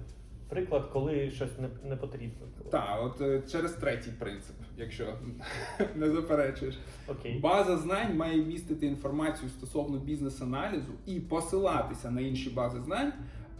приклад, 0.48 0.88
коли 0.92 1.30
щось 1.30 1.58
не, 1.58 1.88
не 1.90 1.96
потрібно? 1.96 2.46
Так, 2.70 2.98
от 3.02 3.20
е, 3.20 3.42
через 3.52 3.72
третій 3.72 4.10
принцип, 4.18 4.56
якщо 4.76 5.14
не 5.96 6.10
заперечуєш. 6.10 6.78
Окей. 7.08 7.38
База 7.38 7.76
знань 7.76 8.16
має 8.16 8.36
містити 8.36 8.86
інформацію 8.86 9.50
стосовно 9.50 9.98
бізнес-аналізу 9.98 10.92
і 11.06 11.20
посилатися 11.20 12.10
на 12.10 12.20
інші 12.20 12.50
бази 12.50 12.80
знань 12.80 13.12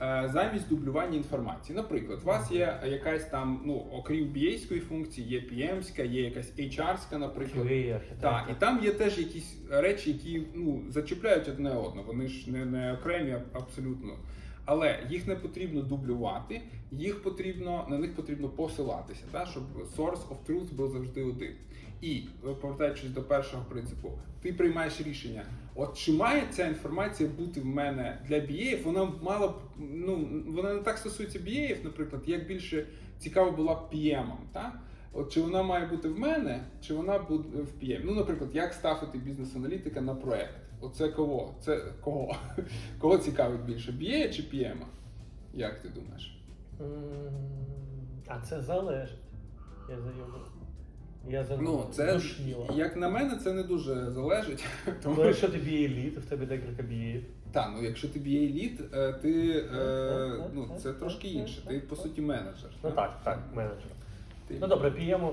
е, 0.02 0.30
замість 0.32 0.68
дублювання 0.68 1.16
інформації. 1.16 1.76
Наприклад, 1.76 2.18
у 2.22 2.26
вас 2.26 2.50
є 2.50 2.80
якась 2.86 3.24
там, 3.24 3.62
ну 3.64 3.86
окрім 3.92 4.24
BA-ської 4.24 4.80
функції, 4.80 5.28
є 5.28 5.40
PM-ська, 5.40 6.02
є 6.02 6.22
якась 6.22 6.58
HR-ська, 6.58 7.18
наприклад. 7.18 7.66
QA. 7.66 8.00
Так, 8.20 8.48
і 8.50 8.60
там 8.60 8.84
є 8.84 8.92
теж 8.92 9.18
якісь 9.18 9.56
речі, 9.70 10.12
які 10.12 10.46
ну 10.54 10.82
зачіпляють 10.88 11.48
одне 11.48 11.70
одне. 11.70 12.02
Вони 12.06 12.28
ж 12.28 12.50
не, 12.50 12.64
не 12.64 12.92
окремі 12.92 13.36
абсолютно. 13.52 14.12
Але 14.70 14.98
їх 15.10 15.26
не 15.26 15.36
потрібно 15.36 15.82
дублювати, 15.82 16.60
їх 16.92 17.22
потрібно 17.22 17.86
на 17.88 17.98
них 17.98 18.14
потрібно 18.14 18.48
посилатися, 18.48 19.22
та, 19.32 19.46
щоб 19.46 19.62
source 19.96 20.20
of 20.28 20.36
truth 20.48 20.74
був 20.74 20.90
завжди 20.90 21.24
один. 21.24 21.52
І 22.00 22.22
е, 22.48 22.54
повертаючись 22.60 23.10
до 23.10 23.22
першого 23.22 23.64
принципу, 23.68 24.12
ти 24.42 24.52
приймаєш 24.52 25.00
рішення. 25.00 25.44
От 25.74 25.98
чи 25.98 26.12
має 26.12 26.42
ця 26.50 26.66
інформація 26.66 27.28
бути 27.38 27.60
в 27.60 27.66
мене 27.66 28.18
для 28.28 28.36
BA? 28.36 28.82
Вона 28.82 29.12
мала 29.22 29.48
б 29.48 29.54
ну 29.78 30.28
вона 30.46 30.74
не 30.74 30.80
так 30.80 30.98
стосується 30.98 31.38
BA, 31.38 31.84
наприклад, 31.84 32.22
як 32.26 32.46
більше 32.46 32.86
цікаво 33.18 33.50
була 33.50 33.74
б 33.74 33.78
PM, 33.94 34.30
так? 34.52 34.78
От 35.12 35.32
чи 35.32 35.40
вона 35.40 35.62
має 35.62 35.86
бути 35.86 36.08
в 36.08 36.18
мене, 36.18 36.64
чи 36.80 36.94
вона 36.94 37.18
буде 37.18 37.58
в 37.58 37.84
PM? 37.84 38.00
Ну, 38.04 38.14
наприклад, 38.14 38.50
як 38.52 38.72
ставити 38.72 39.18
бізнес-аналітика 39.18 40.00
на 40.00 40.14
проект? 40.14 40.67
Оце 40.80 41.08
кого? 41.08 41.54
Це 41.60 41.80
кого? 42.00 42.36
Кого 42.98 43.18
цікавить 43.18 43.60
більше? 43.64 43.92
BA 43.92 44.30
чи 44.30 44.42
PM? 44.42 44.76
Як 45.54 45.82
ти 45.82 45.88
думаєш? 45.88 46.38
А 48.26 48.40
це 48.40 48.60
залежить. 48.60 49.18
Я 49.90 49.96
зайобав. 50.00 50.48
Я 51.28 51.44
за 51.44 51.56
Ну, 51.56 51.86
це 51.92 52.14
душніла. 52.14 52.66
як 52.74 52.96
на 52.96 53.08
мене, 53.08 53.36
це 53.36 53.52
не 53.52 53.62
дуже 53.62 54.10
залежить. 54.10 54.64
Ну, 54.86 54.92
Тому 55.02 55.24
якщо 55.24 55.48
ти 55.48 55.58
BA 55.58 55.88
лід, 55.88 56.18
в 56.18 56.24
тебе 56.24 56.46
декілька 56.46 56.82
BA. 56.82 57.20
та, 57.52 57.68
ну 57.76 57.82
якщо 57.84 58.08
ти 58.08 58.18
BA 58.20 58.52
лід, 58.52 58.80
е, 58.94 59.12
ти 59.12 59.50
е, 59.74 60.50
ну 60.54 60.68
це 60.82 60.92
трошки 60.92 61.28
інше. 61.28 61.62
Ти 61.68 61.80
по 61.80 61.96
суті 61.96 62.20
менеджер. 62.20 62.70
Ну 62.84 62.90
так, 62.90 63.20
так, 63.24 63.38
менеджер. 63.54 63.90
Ти- 64.48 64.58
Ну 64.60 64.66
добре, 64.66 64.90
PM, 64.90 65.32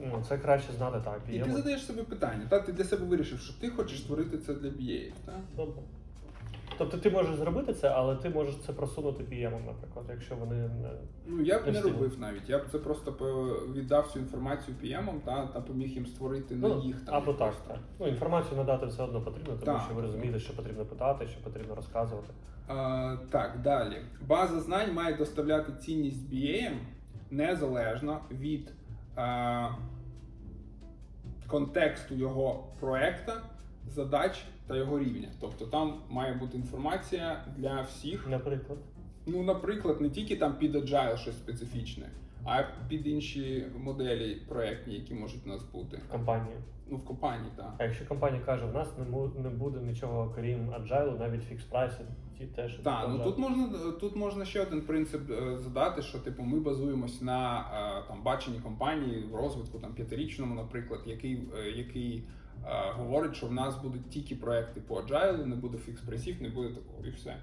ну 0.00 0.22
це 0.28 0.38
краще 0.38 0.72
знати 0.72 1.00
так. 1.04 1.20
І 1.32 1.38
ти 1.38 1.52
задаєш 1.52 1.86
собі 1.86 2.02
питання, 2.02 2.46
та 2.48 2.60
ти 2.60 2.72
для 2.72 2.84
себе 2.84 3.04
вирішив, 3.06 3.40
що 3.40 3.60
ти 3.60 3.70
хочеш 3.70 3.98
створити 4.00 4.38
це 4.38 4.54
для 4.54 4.68
BA. 4.68 5.12
Так? 5.26 5.34
Добре. 5.56 5.82
Тобто 6.78 6.96
ти 6.98 7.10
можеш 7.10 7.36
зробити 7.36 7.74
це, 7.74 7.88
але 7.88 8.16
ти 8.16 8.30
можеш 8.30 8.56
це 8.66 8.72
просунути 8.72 9.22
PM, 9.24 9.66
наприклад, 9.66 10.06
якщо 10.10 10.36
вони 10.36 10.54
не. 10.56 10.90
Ну 11.26 11.42
я 11.42 11.58
б 11.58 11.66
Не 11.66 11.72
не 11.72 11.80
робив 11.80 12.16
навіть. 12.20 12.48
Я 12.48 12.58
б 12.58 12.62
це 12.72 12.78
просто 12.78 13.12
віддав 13.74 14.10
цю 14.12 14.18
інформацію 14.18 14.76
PM 14.82 15.20
та, 15.24 15.46
та 15.46 15.60
поміг 15.60 15.88
їм 15.88 16.06
створити 16.06 16.54
на 16.56 16.68
Ну, 16.68 16.82
їх 16.84 17.00
там. 17.00 17.14
або 17.14 17.32
так, 17.32 17.54
так. 17.68 17.78
Ну, 18.00 18.08
інформацію 18.08 18.56
надати 18.56 18.86
все 18.86 19.02
одно 19.02 19.20
потрібно, 19.20 19.52
тому 19.52 19.78
Так. 19.78 19.82
що 19.86 19.94
ви 19.94 20.02
розумієте, 20.02 20.38
що 20.38 20.56
потрібно 20.56 20.84
питати, 20.84 21.28
що 21.28 21.40
потрібно 21.40 21.74
розказувати. 21.74 22.28
А, 22.68 23.16
так, 23.30 23.60
далі. 23.62 23.96
База 24.26 24.60
знань 24.60 24.92
має 24.92 25.16
доставляти 25.16 25.72
цінність 25.80 26.32
BA 26.32 26.70
незалежно 27.30 28.20
від 28.30 28.72
контексту 31.46 32.14
його 32.14 32.64
проекта, 32.80 33.42
задач 33.86 34.44
та 34.66 34.76
його 34.76 34.98
рівня. 34.98 35.28
Тобто 35.40 35.66
там 35.66 36.00
має 36.10 36.34
бути 36.34 36.56
інформація 36.56 37.44
для 37.56 37.80
всіх. 37.80 38.28
Наприклад, 38.28 38.78
Ну, 39.26 39.42
наприклад, 39.42 40.00
не 40.00 40.10
тільки 40.10 40.36
там 40.36 40.54
під 40.58 40.74
Agile 40.74 41.16
щось 41.16 41.36
специфічне, 41.36 42.10
а 42.44 42.62
під 42.88 43.06
інші 43.06 43.66
моделі 43.78 44.34
проектні, 44.48 44.94
які 44.94 45.14
можуть 45.14 45.46
у 45.46 45.48
нас 45.48 45.62
бути. 45.62 46.00
компанія. 46.10 46.56
Ну, 46.90 46.96
в 46.96 47.04
компанії, 47.04 47.50
так. 47.56 47.74
А 47.78 47.84
якщо 47.84 48.06
компанія 48.06 48.42
каже, 48.42 48.66
в 48.66 48.74
нас 48.74 48.88
не, 49.38 49.50
буде 49.50 49.80
нічого 49.80 50.32
крім 50.34 50.70
agile, 50.70 51.18
навіть 51.18 51.42
фікс 51.42 51.64
прайси, 51.64 52.04
ті 52.38 52.46
теж. 52.46 52.74
Так, 52.74 53.06
ну 53.08 53.24
тут 53.24 53.38
можна 53.38 53.68
тут 54.00 54.16
можна 54.16 54.44
ще 54.44 54.62
один 54.62 54.80
принцип 54.80 55.30
е, 55.30 55.58
задати, 55.58 56.02
що 56.02 56.18
типу 56.18 56.42
ми 56.42 56.60
базуємось 56.60 57.22
на 57.22 57.60
е, 57.60 58.08
там 58.08 58.22
баченні 58.22 58.60
компанії 58.60 59.24
в 59.32 59.34
розвитку 59.34 59.78
там 59.78 59.94
п'ятирічному, 59.94 60.54
наприклад, 60.54 61.00
який, 61.06 61.48
е, 61.56 61.70
який 61.70 62.24
е, 62.66 62.92
говорить, 62.92 63.36
що 63.36 63.46
в 63.46 63.52
нас 63.52 63.82
будуть 63.82 64.10
тільки 64.10 64.36
проекти 64.36 64.80
по 64.80 65.00
agile, 65.00 65.46
не 65.46 65.56
буде 65.56 65.78
фікс 65.78 66.00
прайсів, 66.00 66.42
не 66.42 66.48
буде 66.48 66.68
такого 66.68 67.06
і 67.06 67.10
все. 67.10 67.36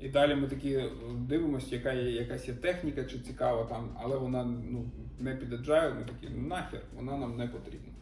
І 0.00 0.08
далі 0.08 0.34
ми 0.34 0.48
такі 0.48 0.74
е, 0.74 0.90
дивимося, 1.16 1.74
яка 1.76 1.92
є 1.92 2.10
якась 2.10 2.48
є 2.48 2.54
техніка 2.54 3.04
чи 3.04 3.18
цікава 3.18 3.64
там, 3.64 3.96
але 4.02 4.16
вона 4.16 4.44
ну 4.44 4.84
не 5.18 5.34
під 5.34 5.52
agile, 5.52 5.94
ми 5.94 6.04
такі 6.04 6.32
ну 6.36 6.48
нахер, 6.48 6.80
вона 6.96 7.16
нам 7.16 7.36
не 7.36 7.48
потрібна. 7.48 7.92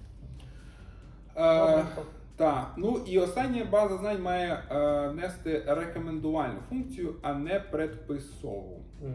Е. 1.37 1.87
Так, 2.37 2.75
ну 2.77 3.01
і 3.07 3.19
остання 3.19 3.65
база 3.65 3.97
знань 3.99 4.23
має 4.23 4.63
е, 4.71 5.13
нести 5.13 5.63
рекомендувальну 5.67 6.59
функцію, 6.69 7.15
а 7.23 7.35
не 7.35 7.61
предписову. 7.61 8.81
М, 9.05 9.15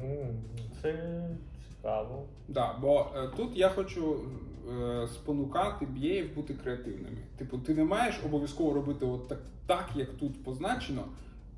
Це 0.81 1.21
цікаво. 1.69 2.25
Да, 2.47 2.75
бо 2.81 3.07
е, 3.15 3.27
тут 3.37 3.57
я 3.57 3.69
хочу 3.69 4.19
е, 4.69 5.07
спонукати 5.07 5.85
б'єїв 5.85 6.35
бути 6.35 6.53
креативними. 6.53 7.17
Типу, 7.37 7.57
ти 7.57 7.75
не 7.75 7.83
маєш 7.83 8.19
обов'язково 8.25 8.73
робити 8.73 9.05
от 9.05 9.27
так, 9.27 9.39
так 9.65 9.89
як 9.95 10.09
тут 10.09 10.43
позначено. 10.43 11.03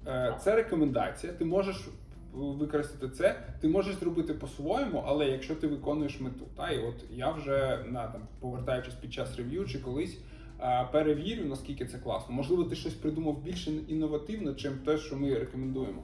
Е, 0.08 0.36
це 0.43 0.55
рекомендація. 0.55 1.34
Ти 1.34 1.46
можеш 1.46 1.88
використати 2.34 3.10
це, 3.10 3.36
ти 3.62 3.67
можеш 3.67 3.96
зробити 3.96 4.34
по-своєму, 4.34 5.03
але 5.08 5.25
якщо 5.25 5.55
ти 5.55 5.67
виконуєш 5.67 6.20
мету, 6.20 6.46
та 6.58 6.70
і 6.72 6.79
от 6.88 6.96
я 7.12 7.32
вже 7.32 7.79
на 7.89 8.08
там 8.08 8.22
повертаючись 8.39 8.93
під 8.93 9.13
час 9.13 9.38
рев'ю 9.38 9.65
чи 9.65 9.79
колись. 9.79 10.20
Е, 10.63 10.88
Перевірю, 10.91 11.46
наскільки 11.46 11.86
це 11.86 11.98
класно. 11.98 12.36
Можливо, 12.36 12.63
ти 12.63 12.75
щось 12.75 12.93
придумав 12.93 13.41
більш 13.43 13.67
інновативно, 13.88 14.53
чим 14.53 14.74
те, 14.86 14.98
що 14.98 15.15
ми 15.15 15.39
рекомендуємо. 15.39 16.01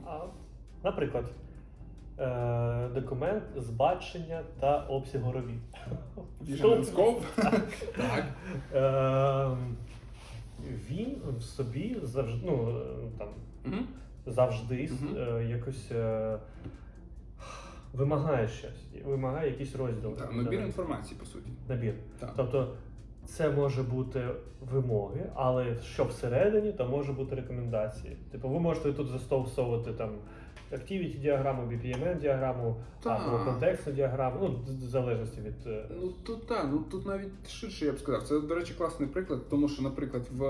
Наприклад, 0.84 1.24
е, 2.18 2.88
документ 2.94 3.42
з 3.56 3.70
бачення 3.70 4.42
та 4.60 4.78
обсягу 4.78 5.32
робіт. 5.32 5.60
Vision 6.44 6.78
and 6.78 6.84
Scope. 6.94 7.22
Так. 7.96 8.24
Е, 8.74 9.56
він 10.90 11.16
в 11.38 11.42
собі 11.42 11.96
завжди, 12.02 12.40
ну, 12.46 12.80
там, 13.18 13.28
Мгм. 13.64 13.86
завжди 14.26 14.90
Мгм. 14.92 15.16
е, 15.16 15.44
якось 15.50 15.92
е, 15.92 16.38
вимагає 17.92 18.48
щось, 18.48 18.86
вимагає 19.04 19.50
якийсь 19.50 19.76
розділ. 19.76 20.16
Так, 20.16 20.34
Набір 20.34 20.60
інформації, 20.60 21.20
по 21.20 21.26
суті. 21.26 21.50
Набір. 21.68 21.94
Так. 22.18 22.32
Тобто 22.36 22.74
це 23.30 23.50
може 23.50 23.82
бути 23.82 24.28
вимоги, 24.72 25.30
але 25.34 25.76
що 25.82 26.04
всередині, 26.04 26.72
то 26.72 26.86
може 26.88 27.12
бути 27.12 27.34
рекомендації. 27.36 28.16
Типу, 28.32 28.48
ви 28.48 28.60
можете 28.60 28.92
тут 28.92 29.08
застосовувати 29.08 29.92
там 29.92 30.10
activity 30.72 31.20
діаграму, 31.20 31.62
BPMN 31.62 32.20
діаграму, 32.20 32.76
або 33.04 33.44
контекстну 33.44 33.92
діаграму, 33.92 34.36
ну, 34.48 34.58
в 34.66 34.68
залежності 34.68 35.40
від. 35.40 35.66
е, 35.66 35.84
Ну 36.00 36.12
тут 36.26 36.46
так, 36.46 36.66
ну 36.72 36.78
тут 36.78 37.06
навіть 37.06 37.48
ширше 37.50 37.86
я 37.86 37.92
б 37.92 37.98
сказав. 37.98 38.22
Це, 38.22 38.40
до 38.40 38.54
речі, 38.54 38.74
класний 38.78 39.08
приклад, 39.08 39.48
тому 39.48 39.68
що, 39.68 39.82
наприклад, 39.82 40.22
в 40.30 40.42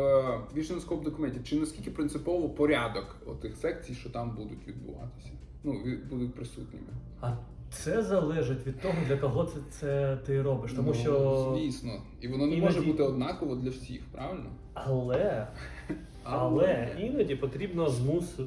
Vision 0.57 0.87
Scope 0.87 1.03
документі 1.03 1.41
чи 1.45 1.57
наскільки 1.57 1.91
принципово 1.91 2.49
порядок 2.49 3.17
отих 3.27 3.57
секцій, 3.57 3.95
що 3.95 4.11
там 4.11 4.31
будуть 4.37 4.69
відбуватися, 4.69 5.31
ну 5.65 5.75
будуть 6.11 6.35
присутніми. 6.35 6.87
А 7.21 7.33
це 7.71 8.03
залежить 8.03 8.67
від 8.67 8.81
того, 8.81 8.95
для 9.09 9.17
кого 9.17 9.45
це, 9.45 9.59
це 9.71 10.19
ти 10.27 10.43
робиш. 10.43 10.73
Тому 10.73 10.89
Ну, 10.89 10.95
що. 10.95 11.55
звісно, 11.59 11.93
і 12.21 12.29
воно 12.29 12.47
не 12.47 12.53
іноді- 12.53 12.61
може 12.63 12.81
бути 12.81 13.03
однаково 13.03 13.55
для 13.55 13.71
всіх, 13.71 14.01
правильно? 14.13 14.51
Але, 14.75 15.47
але 16.23 16.89
іноді 17.01 17.37
потрібно 17.37 17.89
змус. 17.91 18.41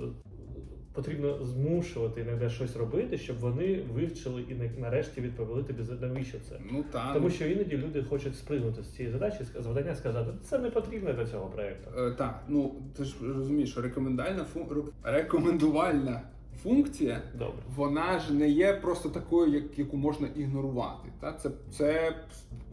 Потрібно 0.93 1.45
змушувати 1.45 2.21
іноді 2.21 2.49
щось 2.49 2.75
робити, 2.75 3.17
щоб 3.17 3.39
вони 3.39 3.81
вивчили 3.93 4.41
і 4.41 4.79
нарешті 4.81 5.21
відповіли 5.21 5.63
тобі 5.63 5.83
навіщо 6.01 6.37
це. 6.49 6.59
ну 6.71 6.83
так. 6.91 7.13
Тому 7.13 7.29
що 7.29 7.45
іноді 7.47 7.77
люди 7.77 8.03
хочуть 8.03 8.35
спригнути 8.37 8.83
з 8.83 8.95
цієї 8.95 9.13
задачі, 9.13 9.37
з 9.43 9.63
завдання 9.63 9.95
сказати, 9.95 10.31
це 10.43 10.59
не 10.59 10.69
потрібно 10.69 11.13
для 11.13 11.25
цього 11.25 11.45
проєкту. 11.49 11.89
Е, 11.97 12.11
так, 12.11 12.43
ну 12.47 12.75
ти 12.97 13.03
ж 13.03 13.15
розумієш, 13.35 13.77
рекомендальна 13.77 14.43
фун... 14.43 14.63
рекомендувальна 15.03 16.21
функція 16.63 17.21
Добре. 17.35 17.63
вона 17.75 18.19
ж 18.19 18.33
не 18.33 18.49
є 18.49 18.73
просто 18.73 19.09
такою, 19.09 19.53
як, 19.53 19.79
яку 19.79 19.97
можна 19.97 20.27
ігнорувати. 20.35 21.09
Та? 21.19 21.33
Це, 21.33 21.49
це 21.71 22.09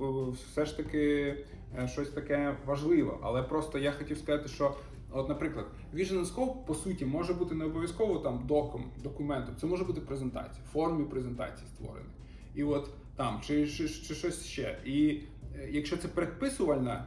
е, 0.00 0.04
все 0.50 0.64
ж 0.66 0.76
таки 0.76 1.36
е, 1.78 1.88
щось 1.88 2.10
таке 2.10 2.56
важливе. 2.66 3.12
Але 3.22 3.42
просто 3.42 3.78
я 3.78 3.92
хотів 3.92 4.18
сказати, 4.18 4.48
що, 4.48 4.74
от, 5.10 5.28
наприклад, 5.28 5.66
Vision 5.94 6.24
Scope, 6.34 6.54
по 6.66 6.74
суті, 6.74 7.04
може 7.06 7.34
бути 7.34 7.54
не 7.54 7.64
обов'язково 7.64 8.18
там 8.18 8.44
доком, 8.48 8.84
документом. 9.02 9.54
Це 9.60 9.66
може 9.66 9.84
бути 9.84 10.00
презентація, 10.00 10.62
в 10.68 10.72
формі 10.72 11.04
презентації 11.04 11.66
створений. 11.68 12.12
І 12.54 12.62
от 12.62 12.90
там, 13.16 13.40
чи, 13.42 13.66
чи, 13.68 13.88
чи 13.88 14.14
щось 14.14 14.44
ще. 14.44 14.78
І 14.84 15.20
е, 15.56 15.68
якщо 15.70 15.96
це 15.96 16.08
предписувальна 16.08 16.92
ре- 16.94 17.04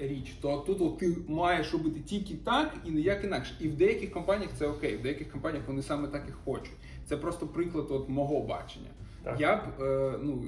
річ, 0.00 0.36
то 0.42 0.58
тут 0.66 0.80
от 0.80 0.98
ти 0.98 1.16
маєш 1.28 1.72
робити 1.72 2.00
тільки 2.00 2.34
так 2.34 2.74
і 2.84 2.90
ніяк 2.90 3.24
інакше. 3.24 3.54
І 3.60 3.68
в 3.68 3.76
деяких 3.76 4.10
компаніях 4.12 4.50
це 4.58 4.66
окей, 4.66 4.96
в 4.96 5.02
деяких 5.02 5.32
компаніях 5.32 5.68
вони 5.68 5.82
саме 5.82 6.08
так 6.08 6.24
і 6.28 6.32
хочуть. 6.32 6.72
Це 7.04 7.16
просто 7.16 7.46
приклад 7.46 7.86
от 7.90 8.08
мого 8.08 8.40
бачення. 8.40 8.88
Так. 9.22 9.40
Я 9.40 9.56
б 9.56 9.82
е, 9.82 10.12
ну, 10.22 10.42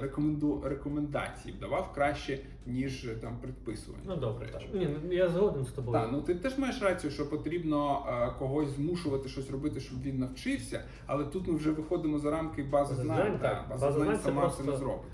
рекоменду, 0.00 0.62
рекомендації 0.64 1.54
б 1.54 1.60
давав 1.60 1.92
краще, 1.94 2.38
ніж 2.66 3.04
е, 3.04 3.14
там 3.14 3.38
предписування. 3.42 4.02
Ну 4.06 4.16
добре, 4.16 4.48
так. 4.52 4.62
Ні, 4.74 4.88
ну, 5.04 5.12
я 5.12 5.28
згоден 5.28 5.64
з 5.64 5.68
тобою. 5.72 5.98
Так, 5.98 6.08
ну 6.12 6.20
ти 6.22 6.34
теж 6.34 6.58
маєш 6.58 6.82
рацію, 6.82 7.10
що 7.10 7.30
потрібно 7.30 8.06
е, 8.08 8.38
когось 8.38 8.68
змушувати 8.68 9.28
щось 9.28 9.50
робити, 9.50 9.80
щоб 9.80 10.02
він 10.02 10.18
навчився, 10.18 10.84
але 11.06 11.24
тут 11.24 11.48
ми 11.48 11.54
вже 11.54 11.70
виходимо 11.70 12.18
за 12.18 12.30
рамки 12.30 12.62
бази 12.62 12.94
Бази 12.94 13.02
знань. 13.02 13.16
знань, 13.16 13.38
та, 13.38 13.48
так. 13.48 13.66
база, 13.70 13.92
знань 13.92 14.18
сама 14.18 14.40
просто- 14.40 14.62
це 14.64 14.70
не 14.70 14.76
зробить. 14.76 15.10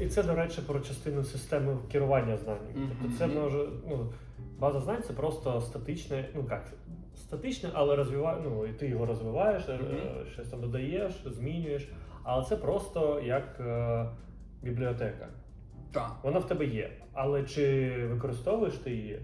І 0.00 0.06
це, 0.06 0.22
до 0.22 0.34
речі, 0.34 0.60
про 0.66 0.80
частину 0.80 1.24
системи 1.24 1.76
керування 1.92 2.36
знаннями. 2.36 2.68
Мгм. 2.74 2.90
Тобто 3.02 3.18
це 3.18 3.26
може, 3.26 3.66
ну, 3.88 4.12
база 4.58 4.80
знань 4.80 5.02
це 5.02 5.12
просто 5.12 5.60
статичне, 5.60 6.28
ну 6.34 6.44
як, 6.50 6.72
статичне, 7.16 7.70
але 7.72 7.96
розвиває, 7.96 8.36
ну, 8.44 8.66
і 8.66 8.72
ти 8.72 8.88
його 8.88 9.06
розвиваєш, 9.06 9.68
е, 9.68 9.72
Мгм. 9.72 10.26
щось 10.32 10.48
там 10.48 10.60
додаєш, 10.60 11.12
змінюєш. 11.26 11.88
Але 12.22 12.44
це 12.44 12.56
просто 12.56 13.20
як 13.24 13.60
е, 13.60 14.06
бібліотека. 14.62 15.28
Так. 15.92 16.16
Вона 16.22 16.38
в 16.38 16.46
тебе 16.46 16.66
є. 16.66 16.90
Але 17.12 17.42
чи 17.42 17.90
використовуєш 18.06 18.74
ти 18.74 18.90
її? 18.90 19.20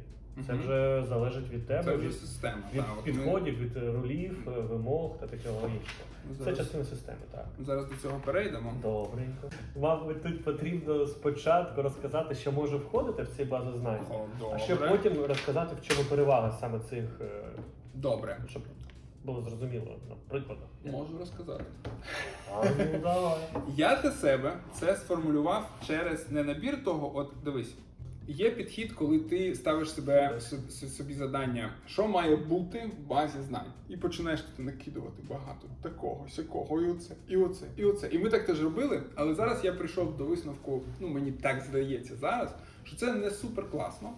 Це 0.47 0.53
вже 0.53 1.05
залежить 1.09 1.51
від 1.51 1.67
тебе, 1.67 1.83
Це 1.85 1.97
вже 1.97 2.07
від, 2.07 2.15
система. 2.15 2.63
від 2.75 2.81
та, 2.81 2.87
от 3.33 3.43
ми- 3.43 3.51
від 3.51 3.77
рулів, 3.77 4.49
е, 4.49 4.61
вимог 4.61 5.19
та 5.19 5.27
такого 5.27 5.59
іншого. 5.67 6.08
Це 6.39 6.45
зараз, 6.45 6.59
частина 6.59 6.85
системи, 6.85 7.19
так. 7.31 7.47
зараз 7.61 7.89
до 7.89 7.97
цього 7.97 8.21
перейдемо. 8.25 8.73
Добренько. 8.83 9.51
Мабуть, 9.81 10.23
тут 10.23 10.45
потрібно 10.45 11.07
спочатку 11.07 11.83
розказати, 11.83 12.35
що 12.35 12.53
може 12.53 12.77
входити 12.77 13.23
в 13.23 13.29
ці 13.37 13.45
бази 13.45 13.79
знань, 13.79 14.01
О, 14.11 14.21
добре. 14.39 14.57
а 14.57 14.59
ще 14.59 14.77
потім 14.77 15.25
розказати, 15.25 15.77
в 15.83 15.89
чому 15.89 16.05
перевага 16.09 16.53
саме 16.61 16.79
цих, 16.81 17.05
е, 17.21 17.25
Добре. 17.95 18.39
щоб 18.49 18.63
було 19.25 19.43
зрозуміло 19.43 19.97
на 20.09 20.15
прикладах. 20.29 20.65
Можу 20.85 21.19
розказати. 21.19 21.65
А, 22.55 22.65
ну 22.79 22.99
давай. 23.03 23.39
Я 23.77 24.03
для 24.03 24.11
себе 24.11 24.53
це 24.73 24.97
сформулював 24.97 25.71
через 25.87 26.31
не 26.31 26.45
набір 26.45 26.85
того, 26.85 27.17
от 27.17 27.33
дивись. 27.45 27.75
Є 28.31 28.51
підхід, 28.51 28.93
коли 28.93 29.19
ти 29.19 29.55
ставиш 29.55 29.91
себе 29.91 30.41
собі 30.71 31.15
завдання, 31.15 31.73
що 31.87 32.09
має 32.09 32.37
бути 32.37 32.91
в 32.99 33.07
базі 33.09 33.41
знань, 33.43 33.73
і 33.89 33.97
починаєш 33.97 34.41
тут 34.41 34.67
накидувати 34.67 35.23
багато 35.31 35.69
такого, 35.83 36.27
сякого, 36.29 36.83
і 36.83 36.91
оце, 36.91 37.15
і 37.29 37.37
оце, 37.37 37.67
і 37.77 37.85
оце. 37.85 38.09
І 38.09 38.19
ми 38.19 38.31
так 38.31 38.47
теж 38.47 38.63
робили, 38.63 39.03
але 39.15 39.35
зараз 39.35 39.65
я 39.65 39.73
прийшов 39.73 40.17
до 40.17 40.25
висновку, 40.25 40.83
ну 41.01 41.09
мені 41.09 41.33
так 41.33 41.61
здається 41.61 42.17
зараз, 42.17 42.55
що 42.85 42.97
це 42.97 43.15
не 43.15 43.31
супер 43.31 43.71
класно, 43.71 44.13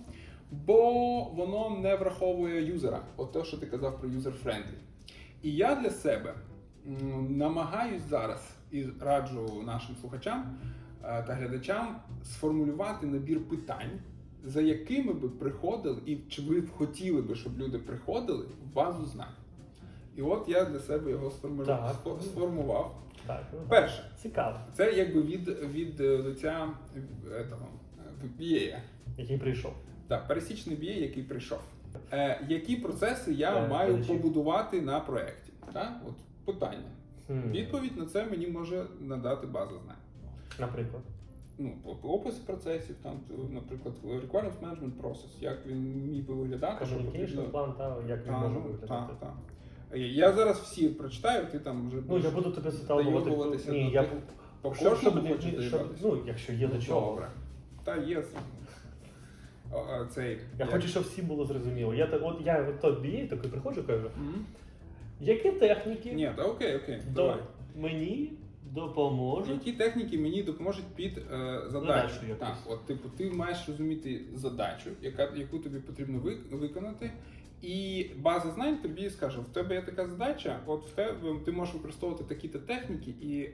бо 0.51 0.93
воно 1.25 1.81
не 1.83 1.97
враховує 1.97 2.65
юзера, 2.65 3.03
от 3.17 3.33
те, 3.33 3.45
що 3.45 3.57
ти 3.57 3.67
казав 3.67 4.01
про 4.01 4.09
user-friendly. 4.09 4.79
І 5.43 5.53
я 5.53 5.75
для 5.75 5.91
себе 5.91 6.35
намагаюсь 7.29 8.03
зараз 8.03 8.51
і 8.71 8.85
раджу 9.01 9.63
нашим 9.67 9.97
слухачам 10.01 10.59
та 11.03 11.35
глядачам 11.35 11.97
сформулювати 12.25 13.07
набір 13.07 13.49
питань, 13.49 13.91
за 14.45 14.61
якими 14.61 15.13
би 15.13 15.29
приходили, 15.29 15.99
і 16.07 16.17
чи 16.29 16.43
ви 16.43 16.61
б 16.61 16.71
хотіли 16.71 17.23
би, 17.23 17.35
щоб 17.35 17.59
люди 17.59 17.79
приходили 17.79 18.45
в 18.45 18.75
базу 18.75 19.07
знань. 19.07 19.35
І 20.17 20.23
от 20.23 20.49
я 20.49 20.65
для 20.65 20.79
себе 20.79 21.11
його 21.11 21.31
сформулював. 21.31 22.01
Так. 22.05 22.23
сформував. 22.23 22.97
Так, 23.27 23.45
ну, 23.53 23.59
Перше, 23.69 24.11
цікаво. 24.23 24.57
це 24.73 24.93
якби 24.93 25.23
від, 25.23 25.49
від 25.49 26.01
е, 26.01 26.17
лиця 26.17 26.69
е, 26.97 27.01
этого, 27.31 27.67
е, 28.25 28.29
BA. 28.41 28.77
Який 29.19 29.39
прийшов. 29.39 29.73
Так, 30.09 30.29
пересічний 30.29 30.77
BA, 30.77 31.01
який 31.01 31.23
прийшов. 31.23 31.59
Е, 32.13 32.41
які 32.49 32.77
процеси 32.77 33.33
я 33.35 33.57
Е, 33.57 33.69
маю 33.69 33.93
глядачі. 33.93 34.13
побудувати 34.13 34.81
на 34.83 35.01
проєкті? 35.01 35.53
Так? 35.73 35.93
От 36.09 36.15
питання. 36.45 36.91
Хм. 37.27 37.51
Відповідь 37.51 37.97
на 37.97 38.07
це 38.07 38.27
мені 38.27 38.47
може 38.47 38.85
надати 39.01 39.47
база 39.47 39.73
знань. 39.85 39.97
Наприклад. 40.61 41.03
Ну, 41.59 41.73
опис 42.03 42.35
процесів, 42.35 42.97
там, 43.03 43.21
наприклад, 43.51 43.95
requirements 44.05 44.61
management 44.63 44.93
process, 45.03 45.29
як 45.41 45.67
він 45.67 45.79
міг 46.11 46.27
би 46.27 46.35
виглядати, 46.35 46.87
що 46.87 46.97
потрібно. 46.97 47.43
план, 47.43 47.73
та, 47.79 47.97
як 48.09 48.19
він 48.27 48.33
Та, 48.33 48.39
може 48.41 48.55
ну, 48.55 48.61
виглядати. 48.61 49.13
та, 49.21 49.27
та. 49.27 49.97
Я 49.97 50.33
зараз 50.33 50.59
всі 50.61 50.89
прочитаю, 50.89 51.47
ти 51.53 51.59
там 51.59 51.89
вже 51.89 51.97
Ну, 52.09 52.19
я 52.19 52.31
буду 52.31 52.51
тебе 52.51 52.73
доюбуватися 52.89 53.73
Ні, 53.73 53.91
я 53.91 54.11
по 54.63 54.75
щоб, 54.75 54.97
щоб, 54.97 55.29
хочеш 55.29 55.65
щоб, 55.69 55.81
ну, 56.03 56.19
якщо 56.27 56.53
є 56.53 56.69
до 56.69 56.75
Ну, 56.75 56.83
чого. 56.83 57.11
Добре. 57.11 57.29
Та 57.85 57.97
є. 57.97 58.23
О, 59.73 60.05
Цей, 60.05 60.31
Я 60.35 60.41
як- 60.59 60.71
хочу, 60.71 60.89
щоб 60.89 61.03
всім 61.03 61.27
було 61.27 61.45
зрозуміло. 61.45 61.95
Я 61.95 62.07
так, 62.07 62.21
от 62.25 62.37
я 62.45 62.75
от 62.83 63.05
BA 63.05 63.29
такий 63.29 63.51
приходжу, 63.51 63.83
кажу, 63.87 64.11
Мгм. 64.17 64.45
які 65.21 65.51
техніки 65.51 66.13
Ні, 66.13 66.33
та 66.37 66.43
окей, 66.45 66.77
окей, 66.77 67.03
до 67.07 67.23
давай. 67.23 67.37
мені 67.77 68.33
Допоможуть. 68.75 69.51
Які 69.51 69.73
техніки 69.73 70.19
мені 70.19 70.43
допоможуть 70.43 70.85
під 70.95 71.19
е, 71.19 71.23
задачу? 71.67 71.71
Задачу 71.71 72.27
якусь. 72.29 72.39
Так, 72.49 72.57
от 72.67 72.87
типу, 72.87 73.09
ти 73.09 73.31
маєш 73.31 73.69
розуміти 73.69 74.21
задачу, 74.35 74.91
яка, 75.03 75.33
яку 75.37 75.59
тобі 75.59 75.79
потрібно 75.79 76.19
ви, 76.19 76.39
виконати. 76.51 77.13
І 77.63 78.07
база 78.19 78.51
знань 78.51 78.79
тобі 78.79 79.11
скаже: 79.11 79.41
в 79.41 79.45
тебе 79.55 79.75
є 79.75 79.83
така 79.83 80.07
задача, 80.07 80.61
от 80.67 80.87
в 80.87 80.91
тебе 80.91 81.15
ти 81.45 81.53
можеш 81.53 81.75
використовувати 81.75 82.25
такі-то 82.25 82.59
техніки 82.59 83.11
і 83.11 83.51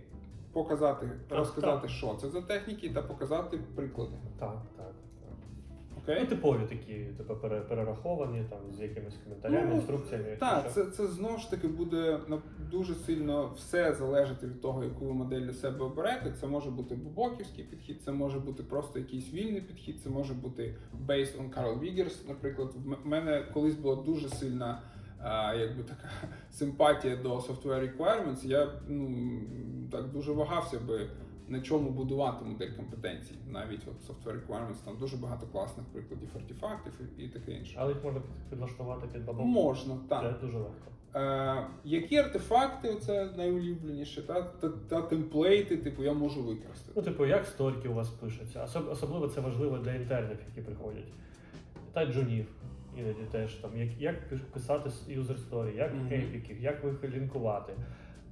показати, 0.52 1.10
Так, 1.28 1.38
розказати, 1.38 1.80
так. 1.82 1.90
що 1.90 2.14
це 2.20 2.28
за 2.28 2.42
техніки, 2.42 2.90
та 2.90 3.02
показати 3.02 3.58
приклади. 3.74 4.12
Так, 4.38 4.62
так. 4.76 4.92
Окей? 6.06 6.18
Ну, 6.20 6.26
типові 6.26 6.60
такі, 6.68 6.94
типу, 6.94 7.36
пере- 7.36 7.60
перераховані, 7.60 8.44
там, 8.50 8.58
з 8.72 8.80
якимись 8.80 9.14
коментарями, 9.24 9.66
Ну, 9.70 9.74
інструкціями. 9.74 10.24
якщо 10.28 10.46
Так, 10.46 10.60
що. 10.60 10.70
це, 10.84 10.90
це 10.90 11.06
знову 11.06 11.38
ж 11.38 11.50
таки 11.50 11.68
буде 11.68 12.18
на- 12.28 12.42
дуже 12.70 12.94
сильно 12.94 13.52
все 13.56 13.94
залежати 13.94 14.46
від 14.46 14.60
того, 14.60 14.84
яку 14.84 15.04
ви 15.04 15.12
модель 15.12 15.40
для 15.40 15.52
себе 15.52 15.84
оберете. 15.84 16.32
Це 16.40 16.46
може 16.46 16.70
бути 16.70 16.94
бобоківський 16.94 17.64
підхід, 17.64 18.02
це 18.02 18.12
може 18.12 18.38
бути 18.38 18.62
просто 18.62 18.98
якийсь 18.98 19.32
вільний 19.32 19.60
підхід, 19.60 20.00
це 20.02 20.10
може 20.10 20.34
бути 20.34 20.74
based 21.06 21.38
on 21.40 21.50
Carl 21.54 21.80
Wiggers. 21.80 22.28
Наприклад, 22.28 22.72
в 22.74 22.92
м- 22.92 22.98
мене 23.04 23.44
колись 23.54 23.74
була 23.74 23.96
дуже 23.96 24.28
сильна. 24.28 24.82
а, 25.22 25.54
якби 25.54 25.82
така 25.82 26.08
симпатія 26.50 27.16
до 27.16 27.34
software 27.36 27.80
requirements, 27.96 28.46
я 28.46 28.68
ну 28.88 29.30
так 29.92 30.12
дуже 30.12 30.32
вагався 30.32 30.78
би 30.78 31.06
на 31.48 31.60
чому 31.60 31.90
будувати 31.90 32.44
модель 32.44 32.70
компетенцій. 32.76 33.34
Навіть 33.48 33.80
от 33.86 34.08
software 34.08 34.32
requirements, 34.32 34.84
там 34.84 34.96
дуже 35.00 35.16
багато 35.16 35.46
класних 35.46 35.86
прикладів 35.86 36.28
артефактів 36.34 36.92
і, 37.18 37.22
і 37.22 37.28
таке 37.28 37.52
інше. 37.52 37.76
Але 37.78 37.92
їх 37.92 38.04
можна 38.04 38.20
підлаштувати 38.50 39.06
під 39.12 39.24
бабок. 39.24 39.46
Можна, 39.46 39.96
так. 40.08 40.22
Це 40.22 40.46
дуже 40.46 40.58
легко. 40.58 40.90
Е, 41.14 41.66
які 41.84 42.16
артефакти, 42.16 42.94
це 42.94 43.30
найулюбленіше, 43.36 44.22
та, 44.22 44.42
та, 44.42 44.68
та 44.68 45.02
темплейти, 45.02 45.76
типу, 45.76 46.04
я 46.04 46.12
можу 46.12 46.42
використати. 46.42 46.92
Ну, 46.96 47.02
типу, 47.02 47.26
як 47.26 47.46
сторіки 47.46 47.88
у 47.88 47.94
вас 47.94 48.08
пишуться. 48.08 48.60
Особ- 48.64 48.90
особливо 48.90 49.28
це 49.28 49.40
важливо 49.40 49.78
для 49.78 49.94
інтернів, 49.94 50.38
які 50.48 50.60
приходять. 50.60 51.08
Та 51.92 52.06
джунів 52.06 52.46
іноді 52.98 53.20
теж 53.32 53.54
там, 53.54 53.70
як, 53.76 53.88
як 54.00 54.28
писати 54.52 54.90
user 55.08 55.38
story, 55.38 55.76
як 55.76 55.92
епіків, 56.10 56.62
як 56.62 56.84
їх 56.84 57.14
лінкувати. 57.14 57.72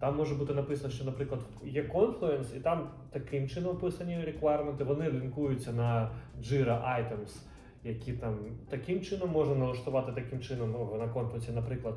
Там 0.04 0.16
може 0.16 0.34
бути 0.34 0.54
написано, 0.54 0.90
що, 0.90 1.04
наприклад, 1.04 1.40
є 1.64 1.82
Confluence, 1.82 2.56
і 2.56 2.60
там 2.60 2.88
таким 3.10 3.48
чином 3.48 3.76
описані 3.76 4.24
requirement-и, 4.24 4.84
вони 4.84 5.10
лінкуються 5.10 5.72
на 5.72 6.10
Jira 6.42 6.82
items, 6.82 7.36
які 7.84 8.12
там 8.12 8.38
таким 8.68 9.00
чином 9.00 9.30
можна 9.30 9.54
налаштувати 9.54 10.12
таким 10.12 10.40
чином 10.40 10.72
ну, 10.72 10.98
на 10.98 11.04
Confluence, 11.04 11.54
наприклад, 11.54 11.94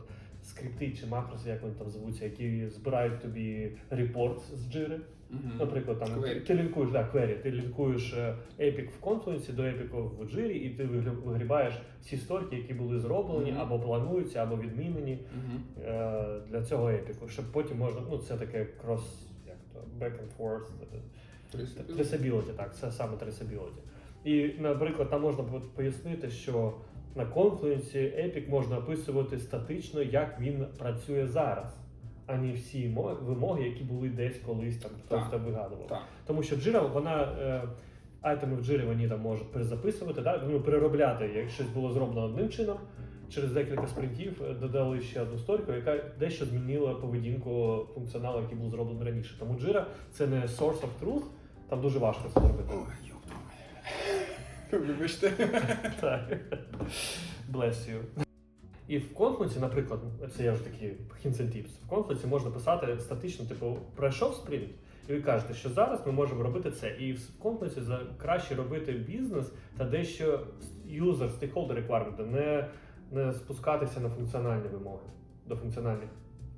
скрипти 0.48 0.92
чи 0.92 1.06
макроси, 1.06 1.50
як 1.50 1.62
вони 1.62 1.74
там 1.74 1.90
звуться, 1.90 2.26
які 2.26 2.68
збирають 2.68 3.22
тобі 3.22 3.72
репорт 3.90 4.42
з 4.54 4.76
Jira. 4.76 5.00
Мгм. 5.30 5.52
Наприклад, 5.60 6.00
там 6.00 6.08
query. 6.10 6.42
ти 6.46 6.56
лінкуєш 6.56 6.92
да, 6.92 7.10
query, 7.14 7.42
ти 7.42 7.52
лінкуєш 7.52 8.14
е, 8.14 8.36
Epic 8.60 8.88
в 9.02 9.06
Confluence 9.06 9.54
до 9.54 9.64
Epic 9.64 9.90
в 9.92 10.22
Jira, 10.36 10.52
і 10.52 10.70
ти 10.70 10.86
вигрібаєш 11.26 11.74
всі 12.02 12.18
сторіки, 12.18 12.56
які 12.56 12.74
були 12.74 13.00
зроблені, 13.00 13.52
Мгм. 13.52 13.62
або 13.62 13.80
плануються, 13.80 14.44
або 14.44 14.56
відмінені 14.58 15.20
Мгм. 15.36 15.64
е, 15.86 16.40
для 16.50 16.64
цього 16.64 16.90
епіку, 16.90 17.28
щоб 17.28 17.46
потім 17.52 17.78
можна, 17.78 18.02
ну 18.12 18.18
це 18.18 18.38
таке 18.38 18.66
крос, 18.82 19.28
як 19.48 19.58
то 19.74 19.80
back 20.06 20.12
and 20.12 20.38
forth, 20.40 20.68
е, 21.56 21.60
traceability, 21.98 22.54
так, 22.58 22.76
це 22.76 22.92
саме 22.92 23.14
traceability. 23.18 23.80
І, 24.26 24.52
наприклад, 24.60 25.10
там 25.10 25.22
можна 25.22 25.44
пояснити, 25.76 26.30
що 26.30 26.74
на 27.18 27.26
Confluence 27.26 27.96
Epic 27.96 28.50
можна 28.50 28.78
описувати 28.78 29.38
статично, 29.38 30.02
як 30.02 30.40
він 30.40 30.66
працює 30.78 31.28
зараз, 31.28 31.78
а 32.26 32.36
не 32.36 32.54
всі 32.54 32.96
вимоги, 33.22 33.64
які 33.64 33.84
були 33.84 34.10
десь 34.10 34.40
колись 34.46 34.78
там 34.78 34.92
хтось 35.06 35.30
там 35.32 35.42
вигадував. 35.42 35.88
Так. 35.88 36.02
Тому 36.26 36.44
що 36.44 36.56
Jira, 36.56 36.94
вона 36.94 37.22
е, 37.24 37.64
айтеми 38.22 38.56
в 38.56 38.60
Jira 38.60 38.86
вони 38.86 39.10
там 39.10 39.22
можуть 39.22 39.52
перезаписувати, 39.52 40.22
да? 40.22 40.44
ну, 40.50 40.62
переробляти, 40.62 41.32
як 41.36 41.50
щось 41.50 41.68
було 41.68 41.92
зроблено 41.92 42.26
одним 42.26 42.50
чином. 42.50 42.78
Через 43.30 43.52
декілька 43.52 43.88
спринтів 43.88 44.42
е, 44.50 44.54
додали 44.54 45.02
ще 45.02 45.22
одну 45.22 45.38
сторіку, 45.38 45.72
яка 45.72 46.04
дещо 46.20 46.46
змінила 46.46 46.94
поведінку 46.94 47.80
функціоналу, 47.94 48.42
який 48.42 48.58
був 48.58 48.70
зроблений 48.70 49.04
раніше. 49.04 49.36
Тому 49.40 49.54
Jira 49.54 49.86
це 50.12 50.28
не 50.28 50.42
source 50.42 50.82
of 50.82 50.90
truth, 51.04 51.24
там 51.70 51.82
дуже 51.82 52.00
важко 52.00 52.24
це 52.34 52.40
зробити. 52.40 52.74
Вибачте. 54.72 55.32
Так. 56.02 56.38
Bless 57.52 57.90
you. 57.90 58.02
І 58.88 58.98
в 58.98 59.14
конфлікті, 59.14 59.60
наприклад, 59.60 60.00
це 60.36 60.44
я 60.44 60.52
вже 60.52 60.64
такі 60.64 60.94
hints 61.26 61.66
В 61.86 61.88
конфлікті 61.88 62.28
можна 62.28 62.52
писати 62.52 63.00
статично, 63.00 63.46
типу, 63.46 63.78
пройшов 63.96 64.36
спринт, 64.36 64.70
і 65.10 65.14
ви 65.14 65.22
кажете, 65.22 65.54
що 65.54 65.70
зараз 65.70 66.06
ми 66.06 66.12
можемо 66.12 66.44
робити 66.44 66.72
це. 66.72 66.96
І 67.00 67.14
в 67.14 67.40
конфлікті 67.40 67.82
краще 68.18 68.56
робити 68.56 68.92
бізнес 68.92 69.52
та 69.78 69.86
дещо 69.86 70.48
юзер, 70.86 71.30
стейкхолдер 71.30 71.78
requirement, 71.78 72.32
не, 72.32 72.68
не 73.12 73.34
спускатися 73.34 74.00
на 74.00 74.10
функціональні 74.10 74.68
вимоги 74.68 75.06
до 75.46 75.56
функціональних 75.56 76.10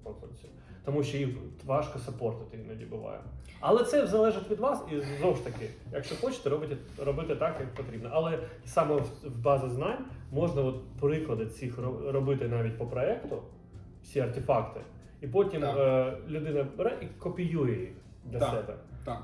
конфліктів. 0.03 0.49
Тому 0.85 1.03
що 1.03 1.17
їх 1.17 1.29
важко 1.65 1.99
сапортити 1.99 2.57
іноді 2.65 2.85
буває. 2.85 3.19
Але 3.59 3.83
це 3.83 4.07
залежить 4.07 4.51
від 4.51 4.59
вас, 4.59 4.83
і 4.91 5.01
знову 5.19 5.35
ж 5.35 5.43
таки, 5.43 5.69
якщо 5.93 6.15
хочете, 6.15 6.49
робити, 6.49 6.77
робити 6.97 7.35
так, 7.35 7.55
як 7.59 7.73
потрібно. 7.73 8.09
Але 8.13 8.39
саме 8.65 8.95
в, 8.95 9.39
базі 9.41 9.69
знань 9.69 10.05
можна 10.31 10.61
от 10.61 10.75
приклади 10.99 11.45
цих 11.45 11.77
ро- 11.79 12.11
робити 12.11 12.47
навіть 12.47 12.77
по 12.77 12.85
проекту, 12.85 13.41
всі 14.03 14.19
артефакти, 14.19 14.79
і 15.21 15.27
потім 15.27 15.63
е, 15.63 16.17
людина 16.27 16.67
бере 16.77 16.97
і 17.01 17.05
копіює 17.19 17.71
їх 17.79 17.89
для 18.25 18.39
Так. 18.39 18.49
себе. 18.49 18.75
Так. 19.05 19.23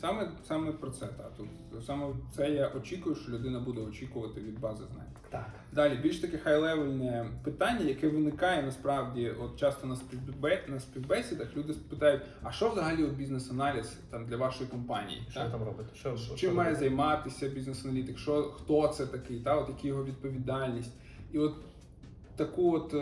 Саме, 0.00 0.28
саме 0.48 0.72
про 0.72 0.90
це, 0.90 1.06
так. 1.06 1.32
Тут 1.36 1.48
саме 1.86 2.06
це 2.36 2.50
я 2.50 2.68
очікую, 2.68 3.14
що 3.14 3.32
людина 3.32 3.60
буде 3.60 3.80
очікувати 3.80 4.40
від 4.40 4.60
бази 4.60 4.84
знань. 4.92 5.06
Так. 5.30 5.50
Далі, 5.72 5.96
більш 6.02 6.18
таке 6.18 6.38
хай-левельне 6.38 7.30
питання, 7.44 7.84
яке 7.84 8.08
виникає 8.08 8.62
насправді, 8.62 9.30
от 9.40 9.56
часто 9.56 9.86
на 9.86 9.96
співбе... 9.96 10.64
на 10.68 10.80
співбесідах 10.80 11.56
люди 11.56 11.74
питають, 11.90 12.22
а 12.42 12.52
що 12.52 12.70
взагалі 12.70 13.06
бізнес-аналіз 13.06 13.98
там 14.10 14.26
для 14.26 14.36
вашої 14.36 14.70
компанії? 14.70 15.22
Що 15.30 15.40
Так? 15.40 15.50
там 15.50 15.62
робити? 15.62 15.90
Що, 15.94 16.16
що 16.16 16.34
Чим 16.34 16.54
має 16.54 16.68
робити? 16.68 16.88
займатися 16.88 17.48
бізнес-аналітик? 17.48 18.18
Що 18.18 18.42
хто 18.42 18.88
це 18.88 19.06
такий? 19.06 19.40
Та 19.40 19.56
от 19.56 19.68
які 19.68 19.88
його 19.88 20.04
відповідальність? 20.04 20.92
І 21.32 21.38
от 21.38 21.54
таку 22.36 22.74
от 22.74 22.94
е, 22.94 22.96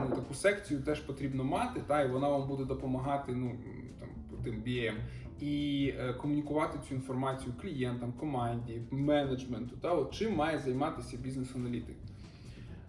ну, 0.00 0.12
таку 0.16 0.34
секцію 0.34 0.82
теж 0.82 1.00
потрібно 1.00 1.44
мати, 1.44 1.80
та 1.86 2.02
і 2.02 2.10
вона 2.10 2.28
вам 2.28 2.48
буде 2.48 2.64
допомагати 2.64 3.32
ну 3.32 3.58
там 4.00 4.08
тим 4.44 4.54
BM, 4.66 4.94
і 5.40 5.94
е, 5.98 6.12
комунікувати 6.12 6.78
цю 6.88 6.94
інформацію 6.94 7.54
клієнтам, 7.60 8.12
команді, 8.12 8.82
менеджменту. 8.90 9.76
Та 9.76 9.92
от 9.92 10.14
чим 10.14 10.34
має 10.34 10.58
займатися 10.58 11.16
бізнес-аналітик? 11.16 11.96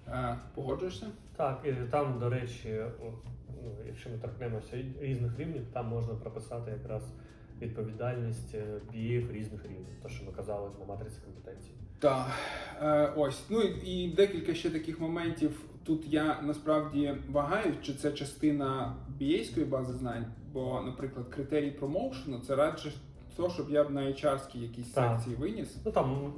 Е, 0.07 0.37
погоджуєшся? 0.55 1.07
Так, 1.35 1.61
і 1.65 1.91
там, 1.91 2.19
до 2.19 2.29
речі, 2.29 2.83
ну, 3.63 3.71
якщо 3.87 4.09
ми 4.09 4.17
торкнемося 4.17 4.83
різних 4.99 5.39
рівнів, 5.39 5.65
там 5.73 5.87
можна 5.87 6.13
прописати 6.13 6.71
якраз 6.71 7.03
відповідальність 7.61 8.55
е, 8.55 8.81
різних 9.31 9.63
рівнів, 9.63 9.95
то 10.03 10.09
що 10.09 10.25
ми 10.25 10.31
казали 10.31 10.69
на 10.79 10.85
матриці 10.85 11.17
компетенцій. 11.25 11.71
Так, 11.99 12.27
е, 12.81 13.13
ось. 13.15 13.41
Ну 13.49 13.61
і, 13.61 13.91
і 13.91 14.09
декілька 14.09 14.53
ще 14.53 14.69
таких 14.69 14.99
моментів. 14.99 15.61
Тут 15.83 16.07
я 16.07 16.41
насправді 16.41 17.13
вагаю, 17.31 17.73
чи 17.81 17.93
це 17.93 18.11
частина 18.11 18.95
BA-ської 19.21 19.65
бази 19.65 19.93
знань, 19.93 20.25
бо, 20.53 20.81
наприклад, 20.85 21.27
критерій 21.29 21.71
промоушену 21.71 22.39
це 22.39 22.55
радше 22.55 22.91
то, 23.35 23.49
щоб 23.49 23.69
я 23.71 23.83
б 23.83 23.91
на 23.91 24.01
HR-ській 24.01 24.59
якісь 24.61 24.89
Так. 24.91 25.11
секції 25.19 25.35
виніс. 25.35 25.77
Ну 25.85 25.91
там 25.91 26.33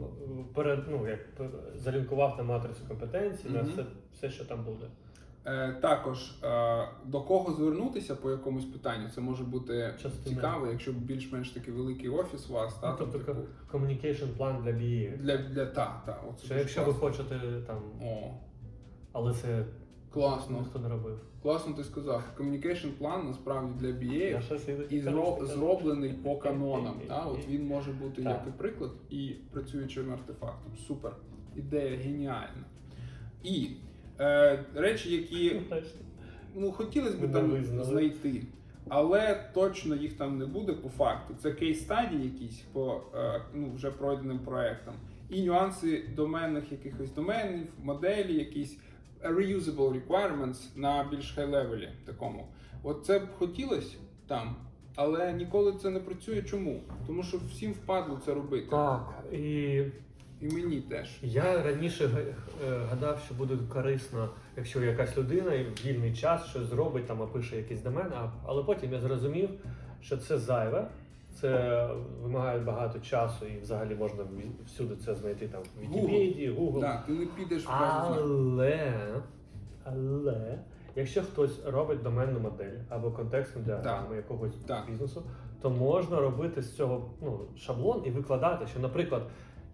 перед, 0.55 0.79
ну, 0.89 1.07
як 1.07 1.19
залінкував 1.75 2.35
на 2.37 2.43
матрицю 2.43 2.79
компетенцій, 2.87 3.49
на 3.49 3.61
Мгм. 3.61 3.71
все, 3.71 3.85
все, 4.13 4.29
що 4.29 4.45
там 4.45 4.63
буде. 4.63 4.85
Е, 5.45 5.73
також 5.81 6.31
е, 6.43 6.87
до 7.05 7.21
кого 7.21 7.53
звернутися 7.53 8.15
по 8.15 8.31
якомусь 8.31 8.65
питанню, 8.65 9.09
це 9.15 9.21
може 9.21 9.43
бути 9.43 9.93
Частина. 10.01 10.35
цікаво, 10.35 10.67
якщо 10.67 10.91
більш-менш 10.91 11.49
такий 11.49 11.73
великий 11.73 12.09
офіс 12.09 12.49
у 12.49 12.53
вас, 12.53 12.73
та, 12.73 12.89
Ну, 12.91 12.95
тобто 12.99 13.19
типу, 13.19 13.39
communication 13.73 14.27
план 14.37 14.57
для 14.63 14.71
BA. 14.71 15.17
для, 15.17 15.37
для 15.37 15.65
та, 15.65 16.01
та, 16.05 16.21
оце 16.29 16.45
Що 16.45 16.55
якщо 16.55 16.83
ви 16.83 16.93
хочете 16.93 17.39
там, 17.67 17.77
О, 18.03 18.33
але 19.11 19.33
це 19.33 19.65
класно. 20.13 20.59
ніхто 20.59 20.79
не 20.79 20.89
робив. 20.89 21.19
Класно 21.43 21.73
ти 21.73 21.83
сказав. 21.83 22.23
Communication 22.39 22.89
план 22.91 23.27
насправді 23.27 23.73
для 23.79 23.87
BA 23.87 24.87
і 24.89 25.01
зро- 25.01 25.45
зроблений 25.45 26.13
по 26.13 26.37
канонам. 26.37 26.95
Та? 27.07 27.25
От 27.25 27.47
він 27.47 27.67
може 27.67 27.91
бути 27.91 28.21
як 28.21 28.43
і 28.47 28.51
приклад, 28.51 28.91
і 29.09 29.35
працюючим 29.51 30.11
артефактом. 30.13 30.71
Супер. 30.87 31.15
Ідея 31.55 31.97
геніальна. 31.97 32.65
І 33.43 33.69
е, 34.21 34.65
речі, 34.75 35.11
які 35.11 35.61
ну, 36.55 36.71
хотілося 36.71 37.17
б 37.17 37.31
там 37.31 37.49
визнали. 37.49 37.83
знайти, 37.85 38.43
але 38.89 39.49
точно 39.53 39.95
їх 39.95 40.13
там 40.13 40.37
не 40.37 40.45
буде 40.45 40.73
по 40.73 40.89
факту. 40.89 41.35
Це 41.39 41.49
кейс-стаді 41.49 42.23
якісь 42.23 42.59
по 42.73 43.01
е, 43.15 43.41
ну, 43.53 43.71
вже 43.75 43.91
пройденим 43.91 44.39
проектам. 44.39 44.93
І 45.29 45.43
нюанси 45.43 46.03
доменних 46.15 46.71
якихось 46.71 47.13
доменів, 47.13 47.67
моделі, 47.83 48.33
якісь 48.33 48.77
reusable 49.23 50.01
requirements 50.01 50.69
на 50.75 51.07
більш 51.11 51.31
хай-левелі 51.31 51.89
такому. 52.05 52.47
От 52.83 53.05
це 53.05 53.19
б 53.19 53.23
хотілося 53.37 53.97
там 54.27 54.55
Але 54.95 55.33
ніколи 55.33 55.73
це 55.81 55.89
не 55.89 55.99
працює. 55.99 56.41
Чому? 56.41 56.81
Тому 57.07 57.23
що 57.23 57.37
всім 57.37 57.71
впадло 57.71 58.19
це 58.25 58.33
робити. 58.33 58.67
Так, 58.69 59.23
і 59.31 59.81
І 60.41 60.47
мені 60.47 60.81
теж. 60.81 61.19
я 61.21 61.63
раніше 61.63 62.09
е, 62.67 62.77
гадав, 62.89 63.19
що 63.25 63.33
буде 63.33 63.57
корисно, 63.69 64.29
якщо 64.57 64.83
якась 64.83 65.17
людина 65.17 65.51
в 65.51 65.85
вільний 65.85 66.15
час 66.15 66.45
щось 66.45 66.63
зробить, 66.63 67.05
там 67.05 67.21
опише 67.21 67.57
якийсь 67.57 67.81
домен, 67.81 68.07
а, 68.15 68.31
але 68.45 68.63
потім 68.63 68.93
я 68.93 68.99
зрозумів, 68.99 69.49
що 70.01 70.17
це 70.17 70.37
зайве, 70.37 70.87
це 71.33 71.89
вимагає 72.21 72.59
багато 72.59 72.99
часу 72.99 73.45
і 73.45 73.59
взагалі 73.59 73.95
можна 73.95 74.23
всюди 74.65 74.95
це 74.95 75.15
знайти 75.15 75.47
там 75.47 75.61
в. 75.61 75.81
Вікіпедії, 75.81 76.51
Google. 76.51 76.81
Так, 76.81 77.05
ти 77.05 77.11
не 77.11 77.25
підеш 77.25 77.65
в. 77.65 77.69
Але, 77.71 78.93
але, 79.83 80.59
якщо 80.95 81.21
хтось 81.23 81.65
робить 81.65 82.01
доменну 82.03 82.39
модель 82.39 82.77
або 82.89 83.11
контекстну 83.11 83.61
діаграму 83.61 84.15
якогось 84.15 84.53
Так. 84.67 84.85
бізнесу, 84.89 85.23
то 85.61 85.69
можна 85.69 86.19
робити 86.19 86.61
з 86.61 86.75
цього 86.75 87.09
ну, 87.21 87.39
шаблон 87.57 88.01
і 88.05 88.09
викладати, 88.09 88.67
що, 88.67 88.79
наприклад, 88.79 89.23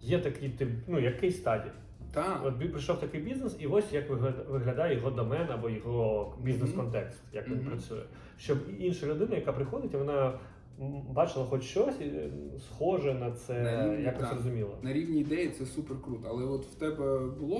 є 0.02 0.18
такий 0.18 0.48
тип, 0.48 0.68
ну, 0.88 0.98
який 1.00 1.32
стадій. 1.32 1.70
Так. 2.12 2.40
От 2.44 2.58
прийшов 2.58 3.00
такий 3.00 3.20
бізнес, 3.20 3.56
і 3.60 3.66
ось 3.66 3.92
як 3.92 4.10
вигля- 4.10 4.50
виглядає 4.50 4.94
його 4.96 5.10
домен 5.10 5.46
або 5.50 5.70
його 5.70 6.34
бізнес-контекст, 6.42 7.18
як 7.32 7.48
він 7.48 7.56
Мгм. 7.56 7.66
працює. 7.66 8.02
Щоб 8.38 8.58
інша 8.78 9.06
людина, 9.06 9.36
яка 9.36 9.52
приходить, 9.52 9.94
вона 9.94 10.38
бачила 11.10 11.44
хоч 11.46 11.62
щось 11.62 12.00
е, 12.00 12.30
схоже 12.58 13.14
на 13.14 13.32
це, 13.32 13.62
На 13.62 13.84
рівні, 13.90 14.04
якось 14.04 14.22
так. 14.28 14.32
розуміла. 14.34 14.70
На 14.82 14.92
рівні 14.92 15.20
ідеї 15.20 15.48
це 15.48 15.66
супер 15.66 15.96
круто. 16.02 16.28
Але 16.30 16.44
от 16.44 16.66
в 16.66 16.74
тебе 16.74 17.18
було 17.26 17.58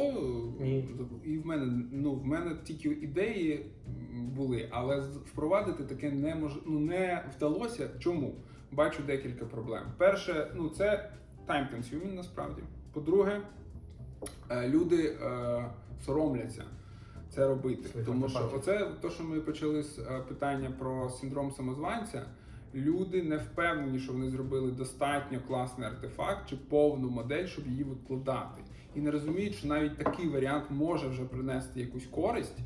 Ні. 0.61 0.89
і 1.25 1.39
в 1.39 1.47
мене 1.47 1.83
ну 1.93 2.13
в 2.15 2.27
мене 2.27 2.57
тільки 2.65 2.89
ідеї 2.89 3.67
були, 4.13 4.69
але 4.71 5.01
впровадити 5.01 5.85
таке 5.85 6.11
не 6.11 6.35
мож... 6.35 6.53
ну, 6.67 6.79
не 6.79 7.25
вдалося. 7.37 7.89
Чому? 7.99 8.35
Бачу 8.73 9.03
декілька 9.07 9.45
проблем. 9.45 9.83
Перше, 9.99 10.51
ну 10.55 10.69
це 10.69 11.11
time 11.49 11.67
consuming 11.77 12.15
насправді. 12.15 12.63
По-друге, 12.93 13.41
е, 14.51 14.69
люди 14.69 15.17
е, 15.23 15.65
соромляться 16.07 16.65
це 17.31 17.49
робити. 17.49 17.89
Своїх 17.89 18.07
Тому 18.07 18.29
що 18.29 18.53
оце 18.55 18.91
то, 19.01 19.11
що 19.11 19.25
ми 19.25 19.41
почали 19.41 19.83
з 19.83 19.99
е, 19.99 20.21
питання 20.29 20.71
про 20.79 21.11
синдром 21.11 21.53
самозванця. 21.53 22.23
Люди 22.75 23.23
не 23.23 23.37
впевнені, 23.37 23.99
що 23.99 24.13
вони 24.13 24.31
зробили 24.31 24.71
достатньо 24.71 25.41
класний 25.49 25.89
артефакт 25.89 26.49
чи 26.49 26.57
повну 26.57 27.11
модель, 27.11 27.47
щоб 27.47 27.67
її 27.67 27.85
викладати. 27.85 28.63
І 28.95 29.01
не 29.01 29.11
розуміють, 29.11 29.55
що 29.55 29.69
навіть 29.69 29.97
такий 29.97 30.29
варіант 30.29 30.65
може 30.71 31.09
вже 31.09 31.25
принести 31.25 31.81
якусь 31.81 32.07
користь. 32.07 32.59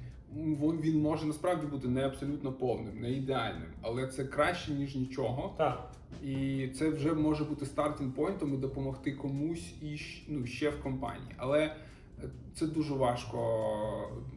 Він 0.83 1.01
може 1.01 1.27
насправді 1.27 1.67
бути 1.67 1.89
не 1.89 2.07
абсолютно 2.07 2.53
повним, 2.53 3.01
не 3.01 3.13
ідеальним, 3.13 3.69
але 3.83 4.07
це 4.07 4.25
краще 4.25 4.73
ніж 4.73 4.97
нічого. 4.97 5.55
Так, 5.59 5.93
І 6.25 6.69
це 6.69 6.91
вже 6.91 7.15
може 7.15 7.45
бути 7.45 7.67
стартинг 7.67 8.13
пойнтом 8.13 8.55
і 8.55 8.57
допомогти 8.57 9.13
комусь 9.13 9.75
і 9.83 9.99
ну, 10.29 10.47
ще 10.47 10.71
в 10.71 10.83
компанії. 10.83 11.35
Але 11.37 11.61
е, 11.65 11.75
це 12.55 12.67
дуже 12.67 12.95
важко 12.95 13.39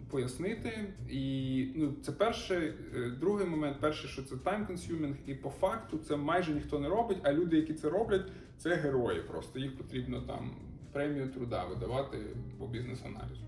пояснити. 0.10 0.94
І 1.10 1.68
ну, 1.76 1.94
це 2.02 2.12
перший, 2.12 2.74
е, 2.96 3.10
другий 3.20 3.48
момент. 3.48 3.78
Перший, 3.80 4.10
що 4.10 4.24
це 4.24 4.36
time 4.36 4.72
consuming, 4.72 5.16
і 5.28 5.36
по 5.36 5.50
факту 5.50 5.98
це 5.98 6.16
майже 6.16 6.54
ніхто 6.54 6.80
не 6.80 6.90
робить. 6.90 7.18
А 7.24 7.34
люди, 7.34 7.56
які 7.56 7.74
це 7.74 7.90
роблять, 7.90 8.32
це 8.58 8.76
герої. 8.76 9.22
Просто 9.22 9.60
їх 9.60 9.78
потрібно 9.78 10.22
там 10.22 10.52
премію 10.92 11.28
труда 11.28 11.66
видавати 11.66 12.18
по 12.58 12.68
бізнес-аналізу 12.68 13.46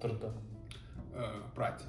труда, 0.00 0.32
е, 1.16 1.22
праці. 1.54 1.84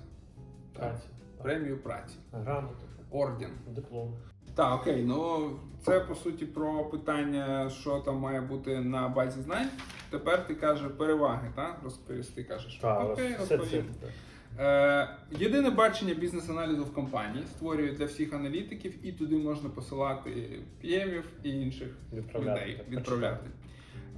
Так. 0.79 0.95
Премію 1.41 1.77
праці, 1.77 2.15
грамота, 2.31 2.85
орден. 3.11 3.51
диплом. 3.67 4.13
Так, 4.55 4.81
окей, 4.81 5.03
ну 5.03 5.49
це 5.85 5.99
по 5.99 6.15
суті 6.15 6.45
про 6.45 6.83
питання, 6.83 7.69
що 7.69 7.99
там 7.99 8.15
має 8.15 8.41
бути 8.41 8.79
на 8.79 9.07
базі 9.09 9.41
знань. 9.41 9.69
Тепер 10.09 10.47
ти 10.47 10.55
кажеш 10.55 10.91
переваги, 10.97 11.51
так? 11.55 11.79
Розповісти 11.83 12.43
кажеш. 12.43 12.75
Так, 12.81 13.09
окей, 13.09 13.35
все 13.37 13.47
це. 13.47 13.57
розповім. 13.57 13.85
Е, 14.59 15.09
єдине 15.31 15.69
бачення 15.69 16.13
бізнес-аналізу 16.13 16.83
в 16.83 16.93
компанії 16.93 17.45
створює 17.47 17.91
для 17.91 18.05
всіх 18.05 18.33
аналітиків, 18.33 19.07
і 19.07 19.11
туди 19.11 19.35
можна 19.35 19.69
посилати 19.69 20.59
PM-ів 20.83 21.23
і 21.43 21.49
інших 21.49 21.87
людей. 22.13 22.85
Відправляти. 22.89 23.49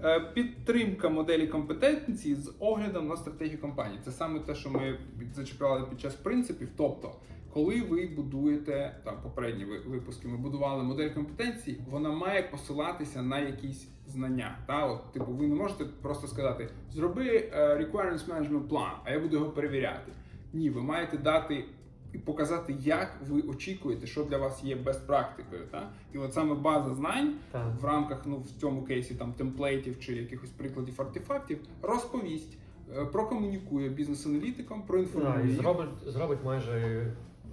Е, 0.03 0.19
Підтримка 0.19 1.09
моделі 1.09 1.47
компетенції 1.47 2.35
з 2.35 2.53
оглядом 2.59 3.07
на 3.07 3.17
стратегію 3.17 3.61
компанії. 3.61 3.99
Це 4.05 4.11
саме 4.11 4.39
те, 4.39 4.55
що 4.55 4.69
ми 4.69 4.97
зачіпляли 5.33 5.85
під 5.89 6.01
час 6.01 6.15
принципів. 6.15 6.69
Тобто, 6.77 7.15
коли 7.53 7.81
ви 7.81 8.07
будуєте 8.07 8.95
там 9.03 9.21
попередні 9.23 9.65
випуски, 9.65 10.27
ми 10.27 10.37
будували 10.37 10.83
модель 10.83 11.09
компетенції, 11.09 11.81
вона 11.89 12.11
має 12.11 12.43
посилатися 12.43 13.21
на 13.21 13.39
якісь 13.39 13.87
знання. 14.07 14.57
Та 14.67 14.85
от, 14.85 15.11
типу, 15.11 15.31
ви 15.31 15.47
не 15.47 15.55
можете 15.55 15.85
просто 16.01 16.27
сказати: 16.27 16.69
зроби 16.91 17.49
е, 17.53 17.77
requirements 17.77 18.27
management 18.27 18.67
plan, 18.67 18.91
а 19.03 19.11
я 19.11 19.19
буду 19.19 19.35
його 19.35 19.49
перевіряти. 19.49 20.11
Ні, 20.53 20.69
ви 20.69 20.81
маєте 20.81 21.17
дати 21.17 21.65
і 22.13 22.17
показати, 22.17 22.75
як 22.79 23.17
ви 23.29 23.41
очікуєте, 23.41 24.07
що 24.07 24.23
для 24.23 24.37
вас 24.37 24.63
є 24.63 24.75
best 24.75 25.05
практикою. 25.05 25.61
Та? 25.71 25.89
І 26.13 26.17
от 26.17 26.33
саме 26.33 26.55
база 26.55 26.93
знань 26.95 27.35
Так. 27.51 27.65
в 27.81 27.85
рамках, 27.85 28.21
ну 28.25 28.37
в 28.37 28.61
цьому 28.61 28.83
кейсі 28.83 29.15
там 29.15 29.33
темплейтів 29.33 29.99
чи 29.99 30.13
якихось 30.15 30.49
прикладів 30.49 31.01
артефактів, 31.01 31.59
розповість, 31.81 32.57
е, 32.97 33.05
прокомунікує 33.05 33.89
бізнес-аналітикам, 33.89 34.79
Да, 34.81 34.87
проінформує. 34.87 35.47
і 35.47 35.51
зробить, 35.55 35.89
зробить 36.07 36.39
майже 36.45 37.07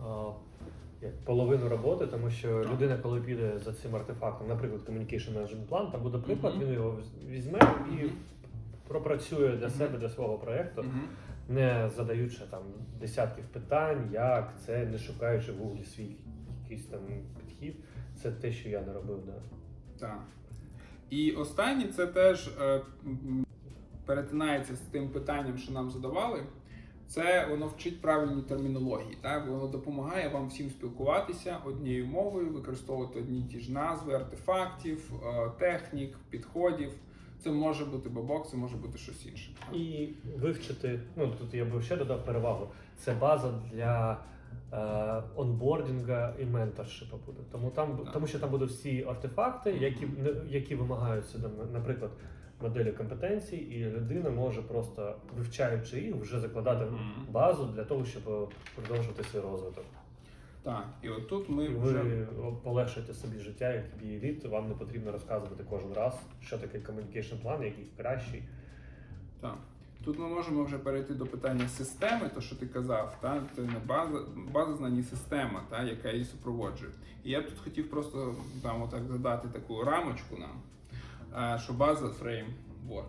а, 0.07 0.31
як 1.03 1.21
половину 1.25 1.69
роботи, 1.69 2.07
тому 2.07 2.31
що 2.31 2.63
Так. 2.63 2.73
людина, 2.73 2.99
коли 3.03 3.21
піде 3.21 3.59
за 3.65 3.73
цим 3.73 3.97
артефактом, 3.97 4.49
наприклад, 4.49 4.81
Communication 4.89 5.35
Management 5.39 5.69
Plan, 5.69 5.93
там 5.93 6.03
буде 6.03 6.19
приклад, 6.19 6.55
Мгм. 6.57 6.65
він 6.65 6.73
його 6.73 6.99
візьме 7.29 7.59
і 7.93 8.11
пропрацює 8.89 9.49
для 9.49 9.67
Мгм. 9.67 9.71
себе, 9.71 9.99
для 9.99 10.09
свого 10.09 10.39
проєкту, 10.39 10.83
Мгм. 10.83 11.01
Не 11.51 11.91
задаючи 11.97 12.41
там 12.51 12.63
десятків 13.01 13.45
питань, 13.45 14.11
як 14.13 14.55
це, 14.67 14.87
не 14.87 14.99
шукаючи 14.99 15.53
в 15.53 15.57
гуглі 15.57 15.85
свій 15.85 16.17
якийсь 16.63 16.87
там 16.87 17.01
підхід. 17.39 17.77
Це 18.23 18.31
те, 18.33 18.53
що 18.53 18.69
я 18.69 18.81
не 18.81 18.93
робив. 18.93 19.23
Да. 19.27 19.33
Так. 19.99 20.23
І 21.11 21.33
останнє 21.33 21.87
це 21.87 22.07
теж 22.07 22.49
е, 22.49 22.81
перетинається 24.07 24.77
з 24.77 24.81
тим 24.81 25.09
питанням, 25.09 25.59
що 25.59 25.73
нам 25.73 25.91
задавали. 25.91 26.43
Це 27.07 27.47
воно 27.47 27.67
вчить 27.67 28.01
правильній 28.01 28.43
термінології. 28.43 29.17
Так? 29.21 29.49
Воно 29.49 29.67
допомагає 29.67 30.29
вам 30.29 30.49
всім 30.49 30.71
спілкуватися 30.71 31.57
однією 31.65 32.07
мовою, 32.07 32.51
використовувати 32.51 33.19
одні 33.19 33.43
ті 33.43 33.61
ж 33.61 33.73
назви 33.73 34.15
артефактів, 34.15 35.13
е, 35.25 35.51
технік, 35.59 36.17
підходів. 36.31 36.93
Це 37.43 37.51
може 37.51 37.85
бути 37.85 38.09
бабок, 38.09 38.49
це 38.49 38.57
може 38.57 38.77
бути 38.77 38.99
щось 38.99 39.27
інше. 39.27 39.51
І 39.73 40.09
вивчити, 40.37 41.01
ну 41.17 41.33
тут 41.39 41.55
я 41.55 41.65
би 41.65 41.83
ще 41.83 41.97
додав 41.97 42.25
перевагу. 42.25 42.67
Це 42.97 43.15
база 43.15 43.53
для 43.73 44.19
е, 44.73 45.23
онбордінга 45.37 46.35
і 46.39 46.45
менторшипа 46.45 47.17
буде. 47.27 47.39
Тому 47.53 47.71
там 47.71 47.97
Так. 47.97 48.13
тому 48.13 48.27
що 48.27 48.39
там 48.39 48.51
будуть 48.51 48.71
всі 48.71 49.05
артефакти, 49.09 49.71
які 49.71 50.07
які 50.49 50.75
вимагаються, 50.75 51.39
наприклад, 51.73 52.11
моделі 52.63 52.93
компетенцій, 52.93 53.57
і 53.57 53.85
людина 53.85 54.31
може 54.31 54.63
просто 54.63 55.17
вивчаючи 55.37 56.01
їх, 56.01 56.17
вже 56.17 56.41
закладати 56.41 56.85
базу 57.31 57.67
для 57.67 57.85
того, 57.85 58.05
щоб 58.05 58.53
продовжувати 58.75 59.25
свій 59.25 59.41
розвиток. 59.41 59.85
Так, 60.63 60.89
і 61.03 61.09
отут 61.09 61.49
ми 61.49 61.65
І 61.65 61.69
вже 61.69 62.03
ви 62.03 62.53
полегшуєте 62.65 63.15
собі 63.15 63.39
життя 63.39 63.73
як 63.73 63.85
бієліт, 64.03 64.45
вам 64.45 64.69
не 64.69 64.75
потрібно 64.75 65.13
розказувати 65.13 65.65
кожен 65.71 65.93
раз, 65.93 66.21
що 66.41 66.59
таке 66.59 66.79
communication 66.79 67.43
план, 67.43 67.63
який 67.63 67.87
кращий. 67.97 68.43
Так. 69.41 69.59
Тут 70.05 70.19
ми 70.19 70.29
можемо 70.29 70.65
вже 70.65 70.79
перейти 70.79 71.15
до 71.15 71.27
питання 71.27 71.69
системи, 71.69 72.31
то 72.35 72.41
що 72.41 72.57
ти 72.57 72.67
казав, 72.67 73.19
та 73.21 73.43
це 73.57 73.63
не 73.63 73.79
база, 73.87 74.19
база 74.53 74.77
знань 74.77 75.05
система, 75.05 75.63
та 75.71 75.83
яка 75.83 76.11
її 76.11 76.25
супроводжує. 76.25 76.91
І 77.25 77.31
я 77.31 77.41
б 77.41 77.47
тут 77.47 77.59
хотів 77.59 77.91
просто 77.91 78.35
там 78.63 78.83
отак 78.83 79.03
задати 79.07 79.49
таку 79.49 79.85
рамочку 79.85 80.37
нам, 80.37 80.63
е, 81.55 81.59
що 81.59 81.73
база 81.73 82.07
framework. 82.07 83.05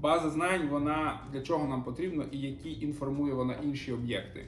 База 0.00 0.30
знань, 0.30 0.68
вона 0.68 1.20
для 1.32 1.40
чого 1.40 1.68
нам 1.68 1.82
потрібно 1.82 2.24
і 2.30 2.38
які 2.38 2.80
інформує 2.80 3.34
вона 3.34 3.54
інші 3.62 3.92
об'єкти. 3.92 4.46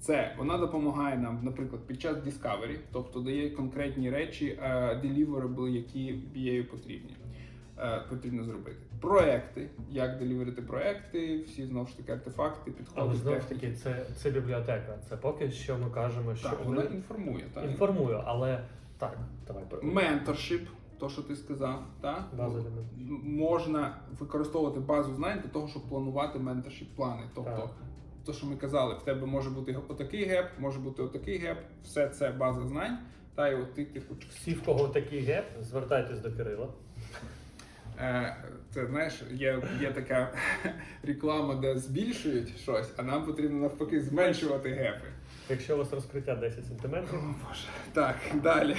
Це 0.00 0.34
вона 0.38 0.58
допомагає 0.58 1.18
нам, 1.18 1.38
наприклад, 1.42 1.82
під 1.86 2.00
час 2.00 2.16
discovery, 2.16 2.78
тобто 2.92 3.20
дає 3.20 3.50
конкретні 3.50 4.10
речі, 4.10 4.58
е, 4.62 4.70
deliverable, 5.04 5.68
які 5.68 6.14
BA 6.36 6.62
потрібні 6.62 7.16
е, 7.78 8.02
потрібно 8.10 8.44
зробити. 8.44 8.76
Проекти, 9.00 9.68
як 9.90 10.18
деліверити 10.18 10.62
проекти, 10.62 11.38
всі 11.38 11.66
знову 11.66 11.86
ж 11.86 11.96
таки 11.96 12.12
артефакти, 12.12 12.70
підходи. 12.70 13.00
Але 13.00 13.14
знову 13.14 13.40
ж 13.40 13.48
таки, 13.48 13.72
це, 13.72 14.06
це 14.16 14.30
бібліотека. 14.30 14.98
Це 15.08 15.16
поки 15.16 15.50
що 15.50 15.78
ми 15.78 15.90
кажемо, 15.90 16.34
що 16.34 16.48
Так, 16.48 16.64
вона 16.64 16.82
інформує. 16.82 17.44
Так. 17.54 17.64
інформую, 17.64 18.22
але 18.24 18.64
так, 18.98 19.18
давай 19.46 19.64
Менторшип, 19.82 20.68
то 20.98 21.08
що 21.08 21.22
ти 21.22 21.36
сказав, 21.36 21.82
так? 22.00 22.24
База 22.38 22.58
М- 22.58 23.22
можна 23.24 23.96
використовувати 24.18 24.80
базу 24.80 25.14
знань 25.14 25.40
для 25.42 25.48
того, 25.48 25.68
щоб 25.68 25.82
планувати 25.88 26.38
менторшип 26.38 26.88
плани. 26.96 27.22
Тобто 27.34 27.50
Так. 27.50 27.87
То, 28.28 28.34
що 28.34 28.46
ми 28.46 28.56
казали, 28.56 28.94
в 28.94 29.02
тебе 29.02 29.26
може 29.26 29.50
бути 29.50 29.76
отакий 29.88 30.24
gap, 30.24 30.46
може 30.58 30.78
бути 30.78 31.02
отакий 31.02 31.38
gap, 31.38 31.58
все 31.84 32.08
це 32.08 32.30
база 32.30 32.66
знань. 32.66 32.98
Та 33.34 33.48
й 33.48 33.54
от 33.54 33.74
ти, 33.74 33.84
типу, 33.84 34.14
Всі, 34.34 34.54
в 34.54 34.62
кого 34.62 34.88
такий 34.88 35.20
gap, 35.20 35.44
звертайтесь 35.60 36.18
до 36.18 36.32
Кирила. 36.32 36.68
Е, 37.98 38.36
Це 38.70 38.86
знаєш, 38.86 39.22
є, 39.32 39.62
є 39.80 39.92
така 39.92 40.32
реклама, 41.02 41.54
де 41.54 41.78
збільшують 41.78 42.58
щось, 42.58 42.90
а 42.96 43.02
нам 43.02 43.26
потрібно 43.26 43.58
навпаки 43.58 44.00
зменшувати 44.00 44.68
gap-и. 44.68 45.06
Якщо 45.50 45.74
у 45.74 45.78
вас 45.78 45.92
розкриття 45.92 46.34
10 46.34 46.64
см, 46.66 46.96
Так, 47.92 48.16
далі. 48.42 48.76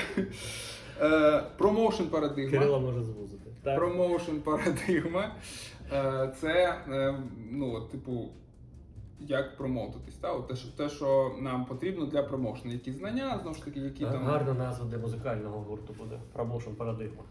Е, 1.02 1.44
Промоушен 1.58 2.08
парадигма. 2.08 2.52
Кирила 2.52 2.80
може 2.80 3.04
звузити. 3.04 3.50
Промоушен 3.76 4.42
парадигма. 4.42 5.36
Е, 5.94 6.34
Це, 6.42 6.76
ну, 7.52 7.82
типу, 7.82 8.30
як 9.20 9.58
промоутитись. 9.58 10.16
Та? 10.16 10.32
От 10.32 10.48
те, 10.48 10.56
що, 10.56 10.68
те, 10.78 10.90
що 10.90 11.36
нам 11.40 11.66
потрібно 11.66 12.06
для 12.06 12.24
промоушену. 12.24 12.74
Які 12.74 12.92
знання, 12.92 13.40
знову 13.42 13.56
ж 13.56 13.66
таки, 13.66 13.80
які 13.80 14.04
там. 14.06 14.24
Гарна 14.24 14.54
назва 14.54 14.86
для 14.86 14.98
музикального 14.98 15.60
гурту 15.60 15.96
буде. 16.00 16.20
Промоушен 16.34 16.76
парадигма. 16.76 17.24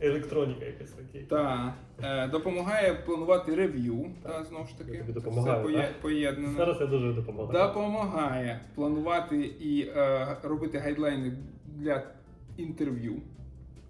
Електроніка 0.00 0.64
якась 0.64 0.90
такі. 0.90 1.18
Та, 1.18 1.74
е, 2.02 2.28
допомагає 2.28 2.94
планувати 2.94 3.54
рев'ю, 3.54 4.10
та, 4.22 4.44
знову 4.44 4.66
ж 4.66 4.78
таки. 4.78 4.92
Я 4.92 4.98
тобі 5.00 5.12
допомагаю, 5.12 5.64
все 5.64 5.72
поє- 5.72 5.86
так? 5.86 6.00
поєднано. 6.00 6.56
Зараз 6.56 6.76
я 6.80 6.86
дуже 6.86 7.12
допомагаю. 7.12 7.68
Допомагає 7.68 8.60
планувати 8.74 9.36
і 9.40 9.86
е, 9.96 10.36
робити 10.42 10.78
гайдлайни 10.78 11.32
для 11.66 12.02
інтерв'ю 12.56 13.16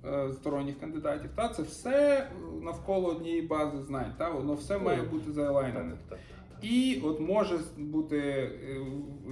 е, 0.05 0.33
сторонніх 0.33 0.81
кандидатів. 0.81 1.31
Та 1.35 1.49
це 1.49 1.63
все 1.63 2.17
е, 2.19 2.31
навколо 2.63 3.09
однієї 3.09 3.43
бази 3.43 3.83
знань. 3.83 4.13
Та 4.19 4.31
воно 4.31 4.55
все 4.55 4.79
має 4.79 5.03
бути 5.03 5.33
Так, 5.35 5.75
так, 5.75 5.85
так. 6.09 6.19
І 6.63 7.01
от 7.05 7.21
може 7.21 7.59
бути, 7.79 8.19
е, 8.19 8.77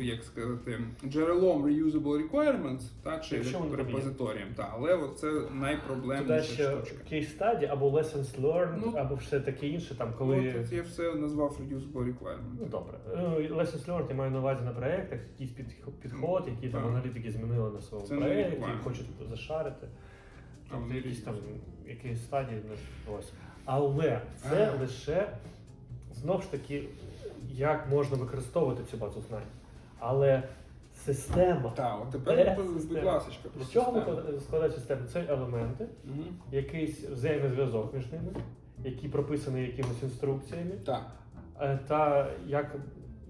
як 0.02 0.22
сказати, 0.24 0.78
джерелом 1.04 1.64
reusable 1.66 2.30
requirements, 2.30 2.82
та 3.02 3.18
чи 3.18 3.42
репозиторієм. 3.76 4.48
Та, 4.56 4.70
але 4.74 4.94
от 4.94 5.18
це 5.18 5.32
найпроблемніша 5.52 6.42
штучка. 6.76 7.04
кейс 7.08 7.30
стаді 7.30 7.66
або 7.66 7.90
lessons 7.90 8.40
learned, 8.40 8.82
Ну, 8.86 8.92
або 8.96 9.14
все 9.14 9.40
таке 9.40 9.68
інше, 9.68 9.94
там 9.94 10.08
Ну, 10.10 10.16
коли. 10.18 10.52
тут 10.52 10.72
я 10.72 10.82
все 10.82 11.14
назвав 11.14 11.60
reusable 11.60 12.04
requirement. 12.04 12.54
Ну, 12.60 12.66
добре. 12.66 12.98
Е, 13.14 13.18
Lessons 13.52 13.86
learned 13.86 14.08
я 14.08 14.14
маю 14.14 14.30
на 14.30 14.38
увазі 14.38 14.64
на 14.64 14.70
проєктах, 14.70 15.18
якийсь 15.32 15.50
підх- 15.58 15.90
підход, 16.02 16.48
які 16.48 16.68
там 16.68 16.86
аналітики 16.86 17.30
змінили 17.30 17.70
на 17.70 17.80
своєму 17.80 18.08
Це 18.08 18.16
проєкті, 18.16 18.62
хочуть 18.84 19.06
зашарити. 19.30 19.86
А 20.70 20.74
Тобто 20.74 20.94
якісь 20.94 21.20
там 21.22 21.34
якісь 21.88 22.22
стадії 22.22 22.60
не 22.68 23.14
ось. 23.18 23.32
Але 23.64 24.20
це 24.36 24.72
А. 24.76 24.80
лише 24.80 25.28
знов 26.12 26.42
ж 26.42 26.50
таки, 26.50 26.82
як 27.54 27.88
можна 27.90 28.16
використовувати 28.16 28.82
цю 28.90 28.96
базу 28.96 29.20
знань. 29.20 29.42
Але 29.98 30.42
система. 30.94 31.70
Так, 31.76 31.98
от 32.02 32.10
тепер, 32.10 32.56
будь 32.88 33.04
ласка, 33.04 33.30
про 33.54 33.64
З 33.64 33.70
чого 33.70 33.94
систему. 33.94 34.40
складається 34.40 34.78
система? 34.78 35.06
Це 35.12 35.24
елементи, 35.28 35.86
Мгм. 36.04 36.24
якийсь 36.52 37.04
взаємозв'язок 37.04 37.94
між 37.94 38.12
ними, 38.12 38.32
який 38.84 39.08
прописаний 39.08 39.66
якимись 39.66 40.02
інструкціями. 40.02 40.70
Так. 40.86 41.06
Е, 41.60 41.78
Та 41.88 42.30
як 42.46 42.76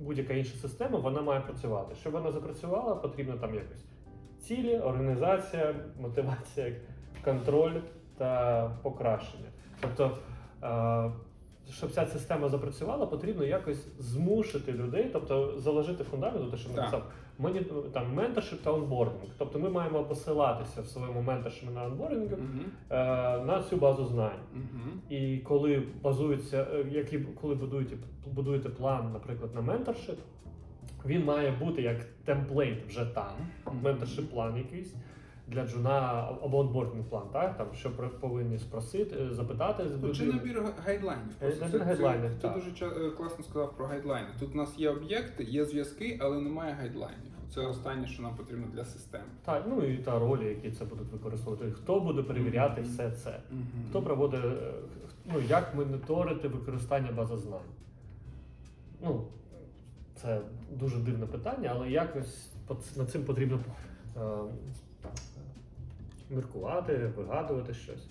будь-яка 0.00 0.34
інша 0.34 0.56
система, 0.56 0.98
вона 0.98 1.22
має 1.22 1.40
працювати. 1.40 1.94
Щоб 2.00 2.12
вона 2.12 2.32
запрацювала, 2.32 2.94
потрібно 2.94 3.36
там 3.36 3.54
якось 3.54 3.84
цілі, 4.40 4.78
організація, 4.78 5.74
мотивація, 6.00 6.72
контроль 7.24 7.74
та 8.18 8.62
покращення. 8.82 9.48
Тобто, 9.80 10.10
е, 10.62 11.10
щоб 11.72 11.90
ця 11.90 12.06
система 12.06 12.48
запрацювала, 12.48 13.06
потрібно 13.06 13.44
якось 13.44 13.86
змусити 13.98 14.72
людей, 14.72 15.10
тобто 15.12 15.54
заложити 15.60 16.04
фундамент, 16.04 16.50
те, 16.50 16.56
що 16.56 16.74
казав, 16.74 17.02
мені 17.38 17.60
там 17.92 18.14
менторшип 18.14 18.62
та 18.62 18.72
онбординг. 18.72 19.30
Тобто 19.38 19.58
ми 19.58 19.70
маємо 19.70 20.04
посилатися 20.04 20.82
в 20.82 20.86
своєму 20.86 21.22
менторшипі 21.22 21.72
на 21.72 21.84
онбордингу 21.84 22.36
Мгм. 22.36 22.64
е, 22.90 22.94
на 23.44 23.62
цю 23.70 23.76
базу 23.76 24.04
знань. 24.06 24.40
Мгм. 24.54 25.00
І 25.10 25.38
коли 25.38 25.82
базується, 26.02 26.66
е, 26.74 26.84
які 26.90 27.18
коли 27.18 27.54
будуєте 27.54 27.96
будуєте 28.26 28.68
план, 28.68 29.10
наприклад, 29.12 29.54
на 29.54 29.60
менторшип, 29.60 30.18
він 31.06 31.24
має 31.24 31.50
бути 31.50 31.82
як 31.82 31.96
темплейт 32.24 32.86
вже 32.88 33.04
там. 33.04 33.32
Менторшип 33.82 34.30
план 34.30 34.56
якийсь 34.56 34.94
для 35.50 35.66
джуна 35.66 36.28
або 36.42 36.58
онбординг 36.58 37.04
план, 37.04 37.22
так 37.32 37.56
там 37.58 37.66
що 37.74 37.90
повинні 38.20 38.58
спросити, 38.58 39.16
е, 39.20 39.34
запитати 39.34 39.88
з 39.88 40.02
Ну, 40.02 40.14
Чи 40.14 40.24
набір 40.26 40.62
гайдлайнів? 40.84 41.24
Е, 41.42 41.46
Просто 41.46 41.64
набір 41.64 41.80
це- 41.80 41.84
гайдлайнів, 41.86 42.30
Ти 42.30 42.40
так. 42.40 42.54
дуже 42.54 42.70
ча- 42.70 43.06
е, 43.06 43.10
класно 43.10 43.44
сказав 43.44 43.76
про 43.76 43.86
гайдлайни. 43.86 44.28
Тут 44.40 44.54
у 44.54 44.58
нас 44.58 44.78
є 44.78 44.90
об'єкти, 44.90 45.44
є 45.44 45.64
зв'язки, 45.64 46.18
але 46.22 46.40
немає 46.40 46.74
гайдлайнів. 46.80 47.30
Це 47.54 47.60
останнє, 47.60 48.06
що 48.06 48.22
нам 48.22 48.36
потрібно 48.36 48.66
для 48.74 48.84
системи. 48.84 49.24
Так, 49.44 49.64
ну 49.68 49.82
і 49.84 49.96
та 49.98 50.18
ролі, 50.18 50.46
які 50.46 50.70
це 50.70 50.84
будуть 50.84 51.12
використовувати. 51.12 51.72
Хто 51.72 52.00
буде 52.00 52.22
перевіряти 52.22 52.80
Мгм. 52.80 52.90
все 52.90 53.10
це? 53.10 53.40
Хто 53.90 54.02
проводить, 54.02 54.44
е, 54.44 54.72
ну 55.32 55.40
як 55.48 55.74
моніторити 55.74 56.48
використання 56.48 57.12
бази 57.12 57.36
знань? 57.36 57.60
Ну, 59.02 59.24
це 60.14 60.40
дуже 60.72 60.98
дивне 60.98 61.26
питання, 61.26 61.72
але 61.76 61.90
якось 61.90 62.50
по- 62.66 62.76
над 62.96 63.10
цим 63.10 63.24
потрібно 63.24 63.58
е, 64.16 64.20
міркувати, 66.30 67.10
вигадувати 67.16 67.74
щось. 67.74 68.06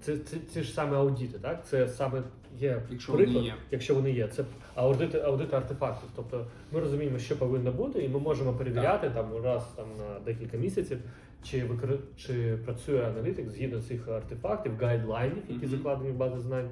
Це, 0.00 0.18
це, 0.18 0.36
це 0.50 0.62
ж 0.62 0.72
саме 0.72 0.96
аудіти, 0.96 1.38
так? 1.38 1.66
Це 1.66 1.88
саме 1.88 2.22
є 2.58 2.82
Якщо 2.90 3.12
вони 3.12 3.24
приклад, 3.24 3.44
є. 3.44 3.54
якщо 3.70 3.94
вони 3.94 4.10
є. 4.10 4.28
Це 4.28 4.44
аудити, 4.74 5.20
аудити 5.20 5.56
артефактів. 5.56 6.08
Тобто 6.16 6.46
ми 6.72 6.80
розуміємо, 6.80 7.18
що 7.18 7.38
повинно 7.38 7.72
бути, 7.72 8.02
і 8.04 8.08
ми 8.08 8.18
можемо 8.18 8.52
перевіряти 8.52 9.10
там 9.10 9.26
раз 9.44 9.64
там 9.76 9.86
на 9.98 10.20
декілька 10.20 10.56
місяців, 10.56 10.98
чи 11.44 11.64
викри... 11.64 11.98
чи 12.16 12.56
працює 12.64 13.02
аналітик 13.06 13.48
згідно 13.50 13.80
цих 13.80 14.08
артефактів, 14.08 14.72
гайдлайнів, 14.80 15.42
які 15.48 15.66
Мгм. 15.66 15.76
закладені 15.76 16.10
в 16.10 16.16
базі 16.16 16.38
знань, 16.40 16.70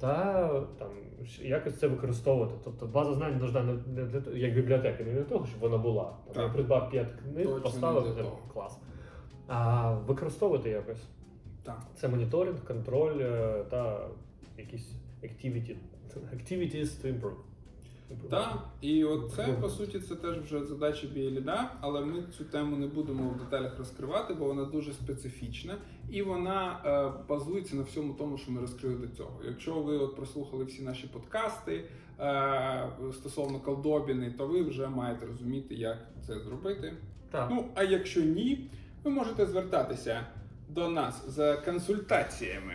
та 0.00 0.48
там 0.78 0.88
якось 1.42 1.78
це 1.78 1.88
використовувати. 1.88 2.54
Тобто 2.64 2.86
база 2.86 3.14
знань 3.14 3.32
не 3.32 3.38
должна 3.38 3.62
не 3.62 4.04
для 4.04 4.20
того, 4.20 4.36
як 4.36 4.54
бібліотека, 4.54 5.04
не 5.04 5.12
для 5.12 5.22
того, 5.22 5.46
щоб 5.46 5.60
вона 5.60 5.78
була. 5.78 6.12
Там, 6.34 6.42
я 6.42 6.48
придбав 6.48 6.90
п'ять 6.90 7.08
книг, 7.22 7.46
Точно 7.46 7.60
поставив 7.60 8.32
клас. 8.54 8.78
А 9.48 9.92
використовувати 9.92 10.70
якось. 10.70 11.02
Так. 11.62 11.82
Це 11.96 12.08
моніторинг, 12.08 12.64
контроль 12.64 13.18
е, 13.20 13.64
та 13.70 14.08
якісь 14.58 14.90
activity, 15.22 15.76
activities 16.34 16.86
to 16.86 17.20
improve. 17.20 17.36
Так, 18.30 18.68
і 18.80 19.04
от 19.04 19.32
це 19.36 19.46
по 19.60 19.68
суті 19.68 20.00
це 20.00 20.14
теж 20.16 20.38
вже 20.38 20.64
задача 20.64 21.06
біеліда, 21.06 21.70
але 21.80 22.00
ми 22.00 22.22
цю 22.38 22.44
тему 22.44 22.76
не 22.76 22.86
будемо 22.86 23.30
в 23.30 23.38
деталях 23.38 23.78
розкривати, 23.78 24.34
бо 24.34 24.44
вона 24.44 24.64
дуже 24.64 24.92
специфічна 24.92 25.76
і 26.10 26.22
вона 26.22 26.80
е, 26.84 27.24
базується 27.28 27.76
на 27.76 27.82
всьому 27.82 28.14
тому, 28.14 28.38
що 28.38 28.52
ми 28.52 28.60
розкрили 28.60 28.96
до 28.96 29.08
цього. 29.08 29.40
Якщо 29.46 29.74
ви 29.74 29.98
от 29.98 30.16
прослухали 30.16 30.64
всі 30.64 30.82
наші 30.82 31.06
подкасти 31.06 31.84
е, 32.20 32.88
стосовно 33.12 33.60
колдобіни, 33.60 34.34
то 34.38 34.46
ви 34.46 34.62
вже 34.62 34.88
маєте 34.88 35.26
розуміти, 35.26 35.74
як 35.74 35.98
це 36.26 36.40
зробити. 36.40 36.92
Так. 37.30 37.48
Ну 37.50 37.64
а 37.74 37.82
якщо 37.82 38.20
ні, 38.20 38.70
ви 39.04 39.10
можете 39.10 39.46
звертатися 39.46 40.26
до 40.68 40.88
нас 40.88 41.28
за 41.28 41.56
консультаціями. 41.56 42.74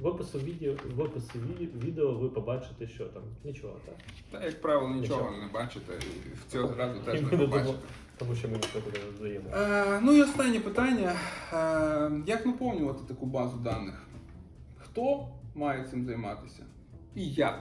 В 0.00 0.06
описі 0.06 0.38
відео, 0.38 0.74
в 0.96 1.00
описі 1.00 1.30
ві- 1.38 1.84
відео 1.84 2.12
ви 2.12 2.28
побачите, 2.28 2.88
що 2.88 3.04
там 3.04 3.22
нічого, 3.44 3.74
так? 3.86 3.94
Та 4.30 4.46
як 4.46 4.60
правило, 4.60 4.94
нічого 4.94 5.20
Нічого. 5.22 5.42
не 5.46 5.52
бачите, 5.52 5.92
і 5.94 6.34
в 6.34 6.52
цього 6.52 6.74
разу 6.74 7.00
теж 7.00 7.20
І 7.20 7.22
не 7.24 7.28
побачите. 7.28 7.78
тому 8.18 8.34
що 8.34 8.48
ми 8.48 8.54
нічого 8.54 8.84
не 8.92 9.12
додаємо. 9.18 9.44
Е, 9.54 10.00
ну 10.02 10.12
і 10.12 10.22
останнє 10.22 10.60
питання: 10.60 11.12
е, 11.52 12.10
як 12.26 12.46
наповнювати 12.46 13.00
таку 13.08 13.26
базу 13.26 13.56
даних? 13.56 14.02
Хто 14.78 15.28
має 15.54 15.84
цим 15.84 16.04
займатися? 16.06 16.62
І 17.14 17.28
як? 17.30 17.60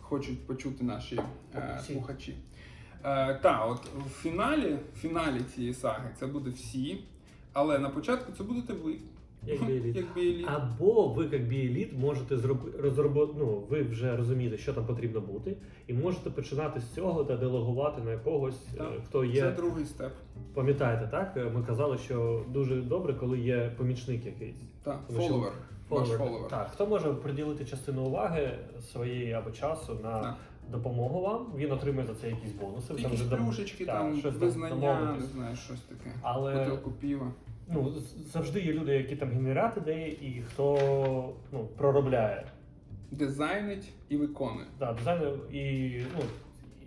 Хочуть 0.00 0.46
почути 0.46 0.84
наші 0.84 1.20
е, 1.54 1.78
Всі. 1.82 1.92
слухачі. 1.92 2.34
Е, 3.04 3.34
та, 3.42 3.64
от 3.64 3.86
в 4.06 4.10
фіналі, 4.22 4.78
в 4.94 4.98
фіналі 4.98 5.40
цієї 5.54 5.74
саги 5.74 6.10
це 6.18 6.26
буде 6.26 6.50
всі, 6.50 7.04
але 7.52 7.78
на 7.78 7.90
початку 7.90 8.32
це 8.38 8.44
будете 8.44 8.72
ви. 8.72 8.96
Як 9.46 9.64
біеліт. 9.64 9.96
Як 9.96 10.14
біеліт. 10.14 10.46
Або 10.48 11.08
ви, 11.08 11.28
як 11.32 11.48
біеліт, 11.48 11.98
можете 11.98 12.36
зробити 12.38 12.78
розробити, 12.78 13.32
ну 13.38 13.62
ви 13.70 13.82
вже 13.82 14.16
розумієте, 14.16 14.58
що 14.58 14.72
там 14.72 14.86
потрібно 14.86 15.20
бути, 15.20 15.56
і 15.86 15.94
можете 15.94 16.30
починати 16.30 16.80
з 16.80 16.94
цього 16.94 17.24
та 17.24 17.36
делегувати 17.36 18.02
на 18.02 18.10
якогось, 18.12 18.66
е, 18.74 18.78
Так. 18.78 18.92
хто 19.08 19.32
Це 19.32 19.50
другий 19.50 19.84
степ. 19.84 20.12
Пам'ятаєте, 20.54 21.08
так? 21.10 21.32
Е, 21.36 21.50
Ми 21.54 21.62
казали, 21.62 21.98
що 21.98 22.44
дуже 22.48 22.76
добре, 22.76 23.14
коли 23.14 23.38
є 23.38 23.72
помічник 23.76 24.26
якийсь. 24.26 24.56
Так, 24.82 25.00
Тому 25.06 25.20
що 25.20 25.28
фоловер. 25.28 25.52
Ваш 25.88 26.08
фоловер. 26.08 26.50
Так, 26.50 26.70
хто 26.72 26.86
може 26.86 27.12
приділити 27.12 27.64
частину 27.64 28.02
уваги 28.02 28.58
своєї 28.92 29.32
або 29.32 29.50
часу 29.50 29.98
на 30.02 30.20
Так. 30.20 30.36
Допомогу 30.72 31.20
вам, 31.20 31.46
він 31.56 31.72
отримує 31.72 32.06
за 32.06 32.14
це 32.14 32.28
якісь 32.28 32.52
бонуси. 32.52 32.94
Якісь 32.94 33.20
вже 33.20 33.24
дом- 33.30 33.44
плюшечки, 33.44 33.86
так, 33.86 33.94
там, 33.98 34.16
щось 34.16 34.34
визнання, 34.36 35.16
не 35.20 35.26
знаю, 35.26 35.56
щось 35.56 35.80
таке. 35.80 36.12
Але 36.22 36.54
Бутилку 36.58 36.90
піва. 36.90 37.32
ну, 37.68 37.90
з- 37.90 38.32
завжди 38.32 38.60
є 38.60 38.72
люди, 38.72 38.92
які 38.92 39.16
там 39.16 39.30
генерять 39.30 39.76
ідеї, 39.76 40.12
і 40.26 40.42
хто 40.42 40.78
ну, 41.52 41.68
проробляє 41.76 42.46
дизайнить 43.10 43.88
і 44.08 44.16
виконує. 44.16 44.66
Да, 44.78 44.92
дизайн 44.92 45.20
і, 45.52 45.90
ну, 46.16 46.22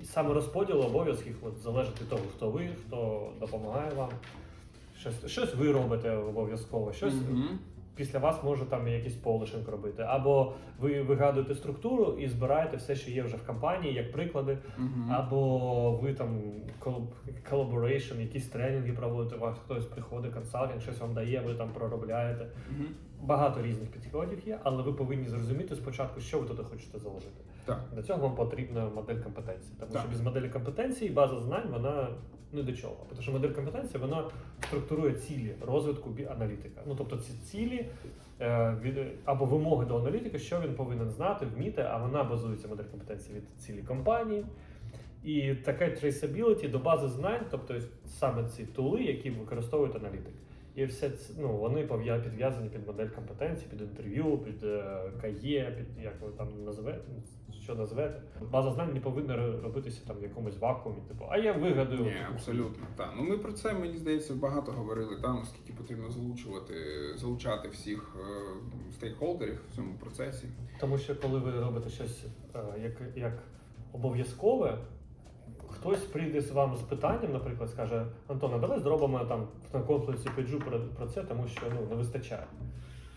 і 0.02 0.06
саме 0.06 0.34
розподіл 0.34 0.82
обов'язків 0.82 1.36
от, 1.42 1.58
залежить 1.58 2.02
від 2.02 2.10
того, 2.10 2.22
хто 2.36 2.50
ви, 2.52 2.70
хто 2.88 3.30
допомагає 3.40 3.92
вам. 3.94 4.10
Щось, 5.00 5.26
щось 5.32 5.56
ви 5.56 5.72
робите 5.72 6.12
обов'язково, 6.12 6.94
щось 6.94 7.14
Мгм. 7.14 7.60
Після 7.96 8.20
вас 8.20 8.44
може 8.44 8.66
там 8.66 8.88
якийсь 8.88 9.16
polishing 9.16 9.70
робити. 9.70 10.04
Або 10.08 10.54
ви 10.80 11.02
вигадуєте 11.02 11.56
структуру 11.56 12.06
і 12.20 12.28
збираєте 12.28 12.78
все, 12.78 12.96
що 12.96 13.12
є 13.12 13.24
вже 13.24 13.38
в 13.38 13.46
компанії, 13.48 13.94
як 13.94 14.12
приклади, 14.12 14.58
Мгм. 14.78 15.12
або 15.12 15.92
ви 15.92 16.14
там 16.14 16.42
collaboration, 17.50 18.20
якісь 18.22 18.48
тренінги 18.48 18.94
проводите, 18.94 19.36
вас 19.36 19.56
хтось 19.66 19.86
приходить, 19.86 20.34
консалтинг, 20.34 20.82
щось 20.82 21.00
вам 21.00 21.14
дає, 21.14 21.42
ви 21.48 21.54
там 21.54 21.70
проробляєте. 21.74 22.48
Мгм. 22.72 22.88
Багато 23.22 23.62
різних 23.62 23.90
підходів 23.90 24.40
є, 24.48 24.60
але 24.64 24.84
ви 24.84 24.94
повинні 24.94 25.28
зрозуміти 25.28 25.76
спочатку, 25.76 26.22
що 26.22 26.40
ви 26.40 26.48
туди 26.48 26.64
хочете 26.64 27.00
заложити. 27.00 27.32
Так. 27.66 27.84
Для 27.94 28.04
цього 28.04 28.20
вам 28.20 28.36
потрібна 28.36 28.90
модель 28.96 29.16
компетенцій. 29.24 29.72
Тому 29.80 29.92
Так. 29.92 30.02
що 30.02 30.12
без 30.12 30.22
моделі 30.22 30.50
компетенцій 30.50 31.10
база 31.10 31.40
знань 31.40 31.68
вона 31.72 32.08
не 32.54 32.64
до 32.64 32.74
чого. 32.74 32.98
Тому 33.10 33.22
що 33.22 33.32
модель 33.32 33.50
компетенцій 33.50 33.98
вона 33.98 34.24
структурує 34.68 35.14
цілі 35.14 35.56
розвитку 35.62 36.10
аналітика. 36.32 36.82
Ну 36.88 36.96
тобто 36.98 37.18
ці 37.18 37.34
цілі 37.34 37.86
е, 38.42 39.12
або 39.26 39.46
вимоги 39.46 39.86
до 39.86 39.98
аналітика, 39.98 40.38
що 40.40 40.62
він 40.62 40.74
повинен 40.74 41.10
знати, 41.10 41.46
вміти, 41.56 41.82
а 41.90 41.98
вона 41.98 42.24
базується 42.24 42.68
модель 42.68 42.84
компетенцій 42.84 43.34
від 43.34 43.44
цілі 43.58 43.82
компанії. 43.82 44.46
І 45.24 45.56
таке 45.56 45.86
traceability 45.86 46.72
до 46.72 46.80
бази 46.80 47.08
знань, 47.08 47.42
тобто 47.52 47.76
саме 48.06 48.50
ці 48.50 48.66
тули, 48.66 49.04
які 49.04 49.30
використовують 49.30 49.96
аналітик. 49.96 50.34
І 50.76 50.86
все 50.86 51.10
ц- 51.10 51.34
ну, 51.40 51.58
вони 51.58 51.84
підв'язані 52.24 52.70
під 52.70 52.88
модель 52.88 53.08
компетенцій, 53.08 53.66
під 53.70 53.82
інтерв'ю, 53.82 54.38
під 54.38 54.64
е, 54.64 55.02
КАЄ, 55.22 55.72
під 55.78 56.04
як 56.04 56.22
ви 56.22 56.30
там 56.38 56.64
назвете, 56.66 57.02
що 57.62 57.76
назвете. 57.76 58.22
База 58.52 58.72
знань 58.72 58.94
не 58.94 59.00
повинна 59.00 59.36
робитися 59.64 60.02
там 60.08 60.18
в 60.20 60.24
якомусь 60.24 60.58
вакуумі. 60.60 61.02
Типу, 61.08 61.26
а 61.30 61.38
я 61.38 61.54
вигадую. 61.54 62.04
Ні, 62.04 62.16
абсолютно. 62.34 62.88
Так. 62.96 63.14
Ну 63.18 63.24
ми 63.24 63.38
про 63.38 63.52
це 63.54 63.74
мені 63.74 63.98
здається 63.98 64.34
багато 64.36 64.72
говорили 64.72 65.18
там, 65.22 65.36
наскільки 65.36 65.74
потрібно 65.74 66.10
залучувати, 66.12 66.74
залучати 67.16 67.68
всіх 67.68 68.16
е, 68.20 68.24
стейкхолдерів 68.94 69.60
в 69.72 69.76
цьому 69.76 69.94
процесі. 70.00 70.48
Тому 70.80 70.98
що 70.98 71.16
коли 71.16 71.40
ви 71.40 71.60
робите 71.60 71.90
щось 71.90 72.26
е, 72.56 72.60
як, 72.84 73.02
як 73.16 73.44
обов'язкове, 73.94 74.78
хтось 75.80 76.00
прийде 76.00 76.42
з 76.42 76.52
вами 76.52 76.78
з 76.78 76.82
питанням, 76.82 77.34
наприклад, 77.34 77.70
скаже: 77.70 78.06
Антон, 78.28 78.54
а 78.54 78.58
давай 78.58 78.80
зробимо 78.80 79.20
там 79.20 79.48
на 79.74 79.80
конференції 79.80 80.32
піджу 80.36 80.60
про, 80.60 80.80
про 80.80 81.08
це, 81.08 81.24
тому 81.24 81.48
що 81.48 81.62
ну, 81.76 81.88
не 81.90 81.96
вистачає. 81.96 82.44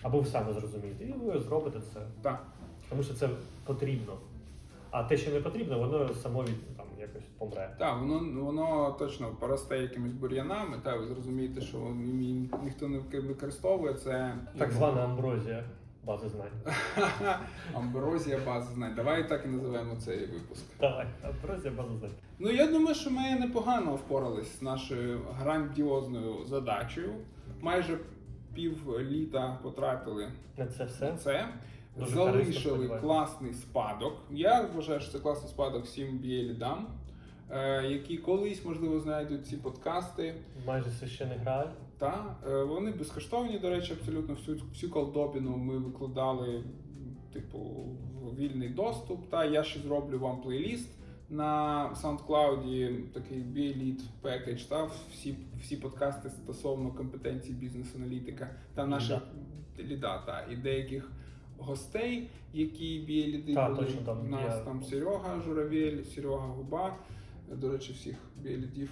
Або 0.02 0.20
ви 0.20 0.26
самі 0.26 0.52
зрозумієте, 0.52 1.04
і 1.04 1.12
ви 1.12 1.40
зробите 1.40 1.78
це. 1.94 2.00
Так. 2.22 2.46
Тому 2.88 3.02
що 3.02 3.14
це 3.14 3.28
потрібно. 3.64 4.12
А 4.90 5.02
те, 5.02 5.16
що 5.16 5.30
не 5.30 5.40
потрібно, 5.40 5.78
воно 5.78 6.14
само 6.14 6.42
від 6.42 6.76
там 6.76 6.86
якось 7.00 7.22
помре. 7.38 7.76
Так, 7.78 8.00
воно 8.00 8.42
воно 8.44 8.96
точно 8.98 9.28
поросте 9.40 9.78
якимись 9.78 10.12
бур'янами. 10.12 10.76
Та 10.84 10.96
ви 10.96 11.06
зрозумієте, 11.06 11.60
що 11.60 11.78
ні- 11.78 12.50
ніхто 12.64 12.88
не 12.88 12.98
використовує 13.20 13.94
це. 13.94 14.34
Так 14.58 14.72
звана 14.72 15.04
амброзія 15.04 15.64
бази 16.06 16.28
знань. 16.28 16.74
амброзія 17.74 18.38
бази 18.46 18.74
знань. 18.74 18.94
Давай 18.94 19.28
так 19.28 19.44
і 19.44 19.48
називаємо 19.48 19.96
цей 19.96 20.26
випуск. 20.26 20.64
Давай, 20.80 21.06
амброзія 21.22 21.74
бази 21.74 21.96
знань. 21.96 22.10
Ну 22.38 22.50
я 22.50 22.66
думаю, 22.66 22.94
що 22.94 23.10
ми 23.10 23.34
непогано 23.40 23.94
впорались 23.94 24.58
з 24.58 24.62
нашою 24.62 25.20
грандіозною 25.38 26.44
задачею. 26.46 27.14
Майже 27.60 27.98
пів 28.54 29.00
літа 29.00 29.58
потратили 29.62 30.28
На 30.56 30.66
це 30.66 30.78
на 30.84 30.90
все. 30.90 31.16
це. 31.16 31.48
Дуже 31.96 32.10
Залишили 32.10 32.88
класний 32.88 33.52
спадок. 33.54 34.16
Я 34.30 34.60
вважаю, 34.62 35.00
що 35.00 35.12
це 35.12 35.18
класний 35.18 35.48
спадок 35.50 35.84
всім 35.84 36.18
бієлідам, 36.18 36.86
е, 37.50 37.82
які 37.82 38.16
колись, 38.18 38.64
можливо, 38.64 39.00
знайдуть 39.00 39.46
ці 39.46 39.56
подкасти. 39.56 40.34
Майже 40.66 40.90
священий 40.90 41.38
грааль. 41.38 41.66
Та 41.98 42.36
е, 42.46 42.62
вони 42.62 42.90
безкоштовні, 42.92 43.58
до 43.58 43.70
речі, 43.70 43.92
абсолютно 43.92 44.34
всю 44.34 44.58
всю 44.72 44.92
колдобіну 44.92 45.56
ми 45.56 45.78
викладали, 45.78 46.64
типу, 47.32 47.58
в 48.22 48.36
вільний 48.36 48.68
доступ. 48.68 49.30
Та 49.30 49.44
я 49.44 49.64
ще 49.64 49.80
зроблю 49.80 50.18
вам 50.18 50.40
плейліст 50.40 50.90
на 51.30 51.90
SoundCloud, 52.02 53.02
такий 53.12 53.38
B-Lead 53.38 54.00
package, 54.22 54.68
та 54.68 54.90
всі, 55.12 55.36
всі 55.60 55.76
подкасти 55.76 56.30
стосовно 56.30 56.90
компетенцій 56.90 57.52
бізнес-аналітика 57.52 58.50
та 58.74 58.86
наших 58.86 59.22
ліда, 59.78 60.22
та 60.26 60.46
і 60.52 60.56
деяких 60.56 61.10
гостей, 61.58 62.30
які 62.52 62.98
бієліди 63.06 63.54
Та, 63.54 63.68
були. 63.70 63.84
точно, 63.84 64.00
там 64.02 64.20
У 64.20 64.28
нас 64.28 64.58
є. 64.58 64.64
там 64.64 64.82
Серега 64.82 65.40
Журавель, 65.40 66.02
Серега 66.02 66.46
Губа. 66.46 66.96
До 67.52 67.72
речі, 67.72 67.92
всіх 67.92 68.16
бієлідів 68.42 68.90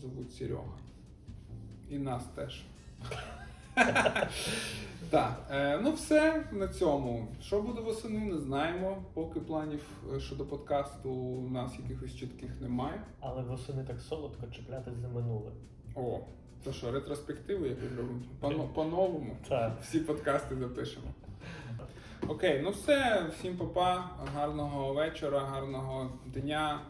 зовуть 0.00 0.32
Серега. 0.32 0.78
І 1.90 1.98
нас 1.98 2.24
теж. 2.34 2.62
Так, 5.10 5.46
е, 5.50 5.78
ну 5.82 5.92
все 5.92 6.44
на 6.52 6.68
цьому. 6.68 7.28
Що 7.42 7.60
буде 7.62 7.80
восени, 7.80 8.18
не 8.20 8.38
знаємо. 8.38 9.02
Поки 9.14 9.40
планів 9.40 9.82
е, 10.16 10.20
щодо 10.20 10.44
подкасту 10.46 11.10
у 11.10 11.50
нас 11.50 11.72
якихось 11.78 12.14
чітких 12.16 12.60
немає. 12.60 13.02
Але 13.20 13.42
восени 13.42 13.84
так 13.84 14.00
солодко 14.00 14.46
чіплятись 14.46 14.94
за 14.94 15.08
минуле. 15.08 15.50
О, 15.94 16.18
то 16.64 16.72
що, 16.72 16.92
ретроспективу 16.92 17.66
якусь 17.66 17.90
робимо? 17.96 18.20
По- 18.40 18.68
По-новому. 18.74 19.36
Всі 19.82 20.00
подкасти 20.00 20.56
запишемо. 20.56 21.06
Окей, 22.28 22.60
ну 22.64 22.70
все, 22.70 23.26
всім 23.38 23.56
папа, 23.56 24.10
гарного 24.34 24.92
вечора, 24.94 25.40
гарного 25.40 26.10
дня, 26.26 26.80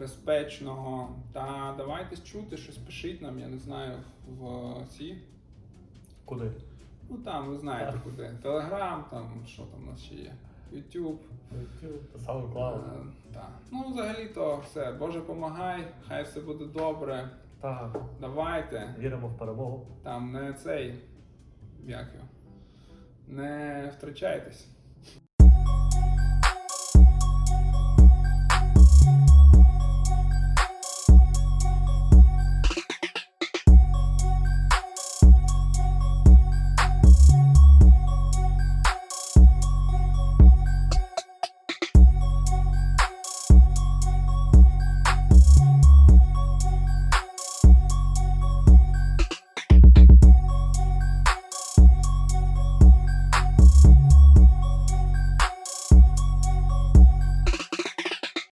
безпечного. 0.00 1.16
Та 1.32 1.74
давайте 1.76 2.16
чути, 2.16 2.56
щось 2.56 2.76
пишіть 2.76 3.22
нам, 3.22 3.38
я 3.38 3.48
не 3.48 3.58
знаю, 3.58 3.98
в 4.28 4.74
ці. 4.88 5.16
Куди? 6.24 6.52
Ну 7.10 7.16
там, 7.16 7.48
ви 7.48 7.58
знаєте 7.58 7.92
Так. 7.92 8.02
куди. 8.02 8.30
Телеграм, 8.42 9.04
там 9.10 9.42
що 9.46 9.62
там 9.62 9.82
у 9.88 9.90
нас 9.90 10.00
ще 10.00 10.14
є. 10.14 10.34
YouTube. 10.72 11.16
SoundCloud. 12.26 12.78
Е, 12.78 13.06
так. 13.34 13.50
Ну, 13.72 13.88
взагалі-то 13.90 14.62
все. 14.66 14.92
Боже, 14.92 15.20
помагай, 15.20 15.88
хай 16.08 16.22
все 16.22 16.40
буде 16.40 16.64
добре. 16.64 17.30
Так. 17.60 18.02
Давайте. 18.20 18.94
Віримо 18.98 19.28
в 19.28 19.38
перемогу. 19.38 19.86
Там 20.02 20.32
не 20.32 20.52
цей. 20.52 20.94
Як 21.86 22.06
його? 22.14 22.26
Не 23.28 23.92
втрачайтесь. 23.96 24.68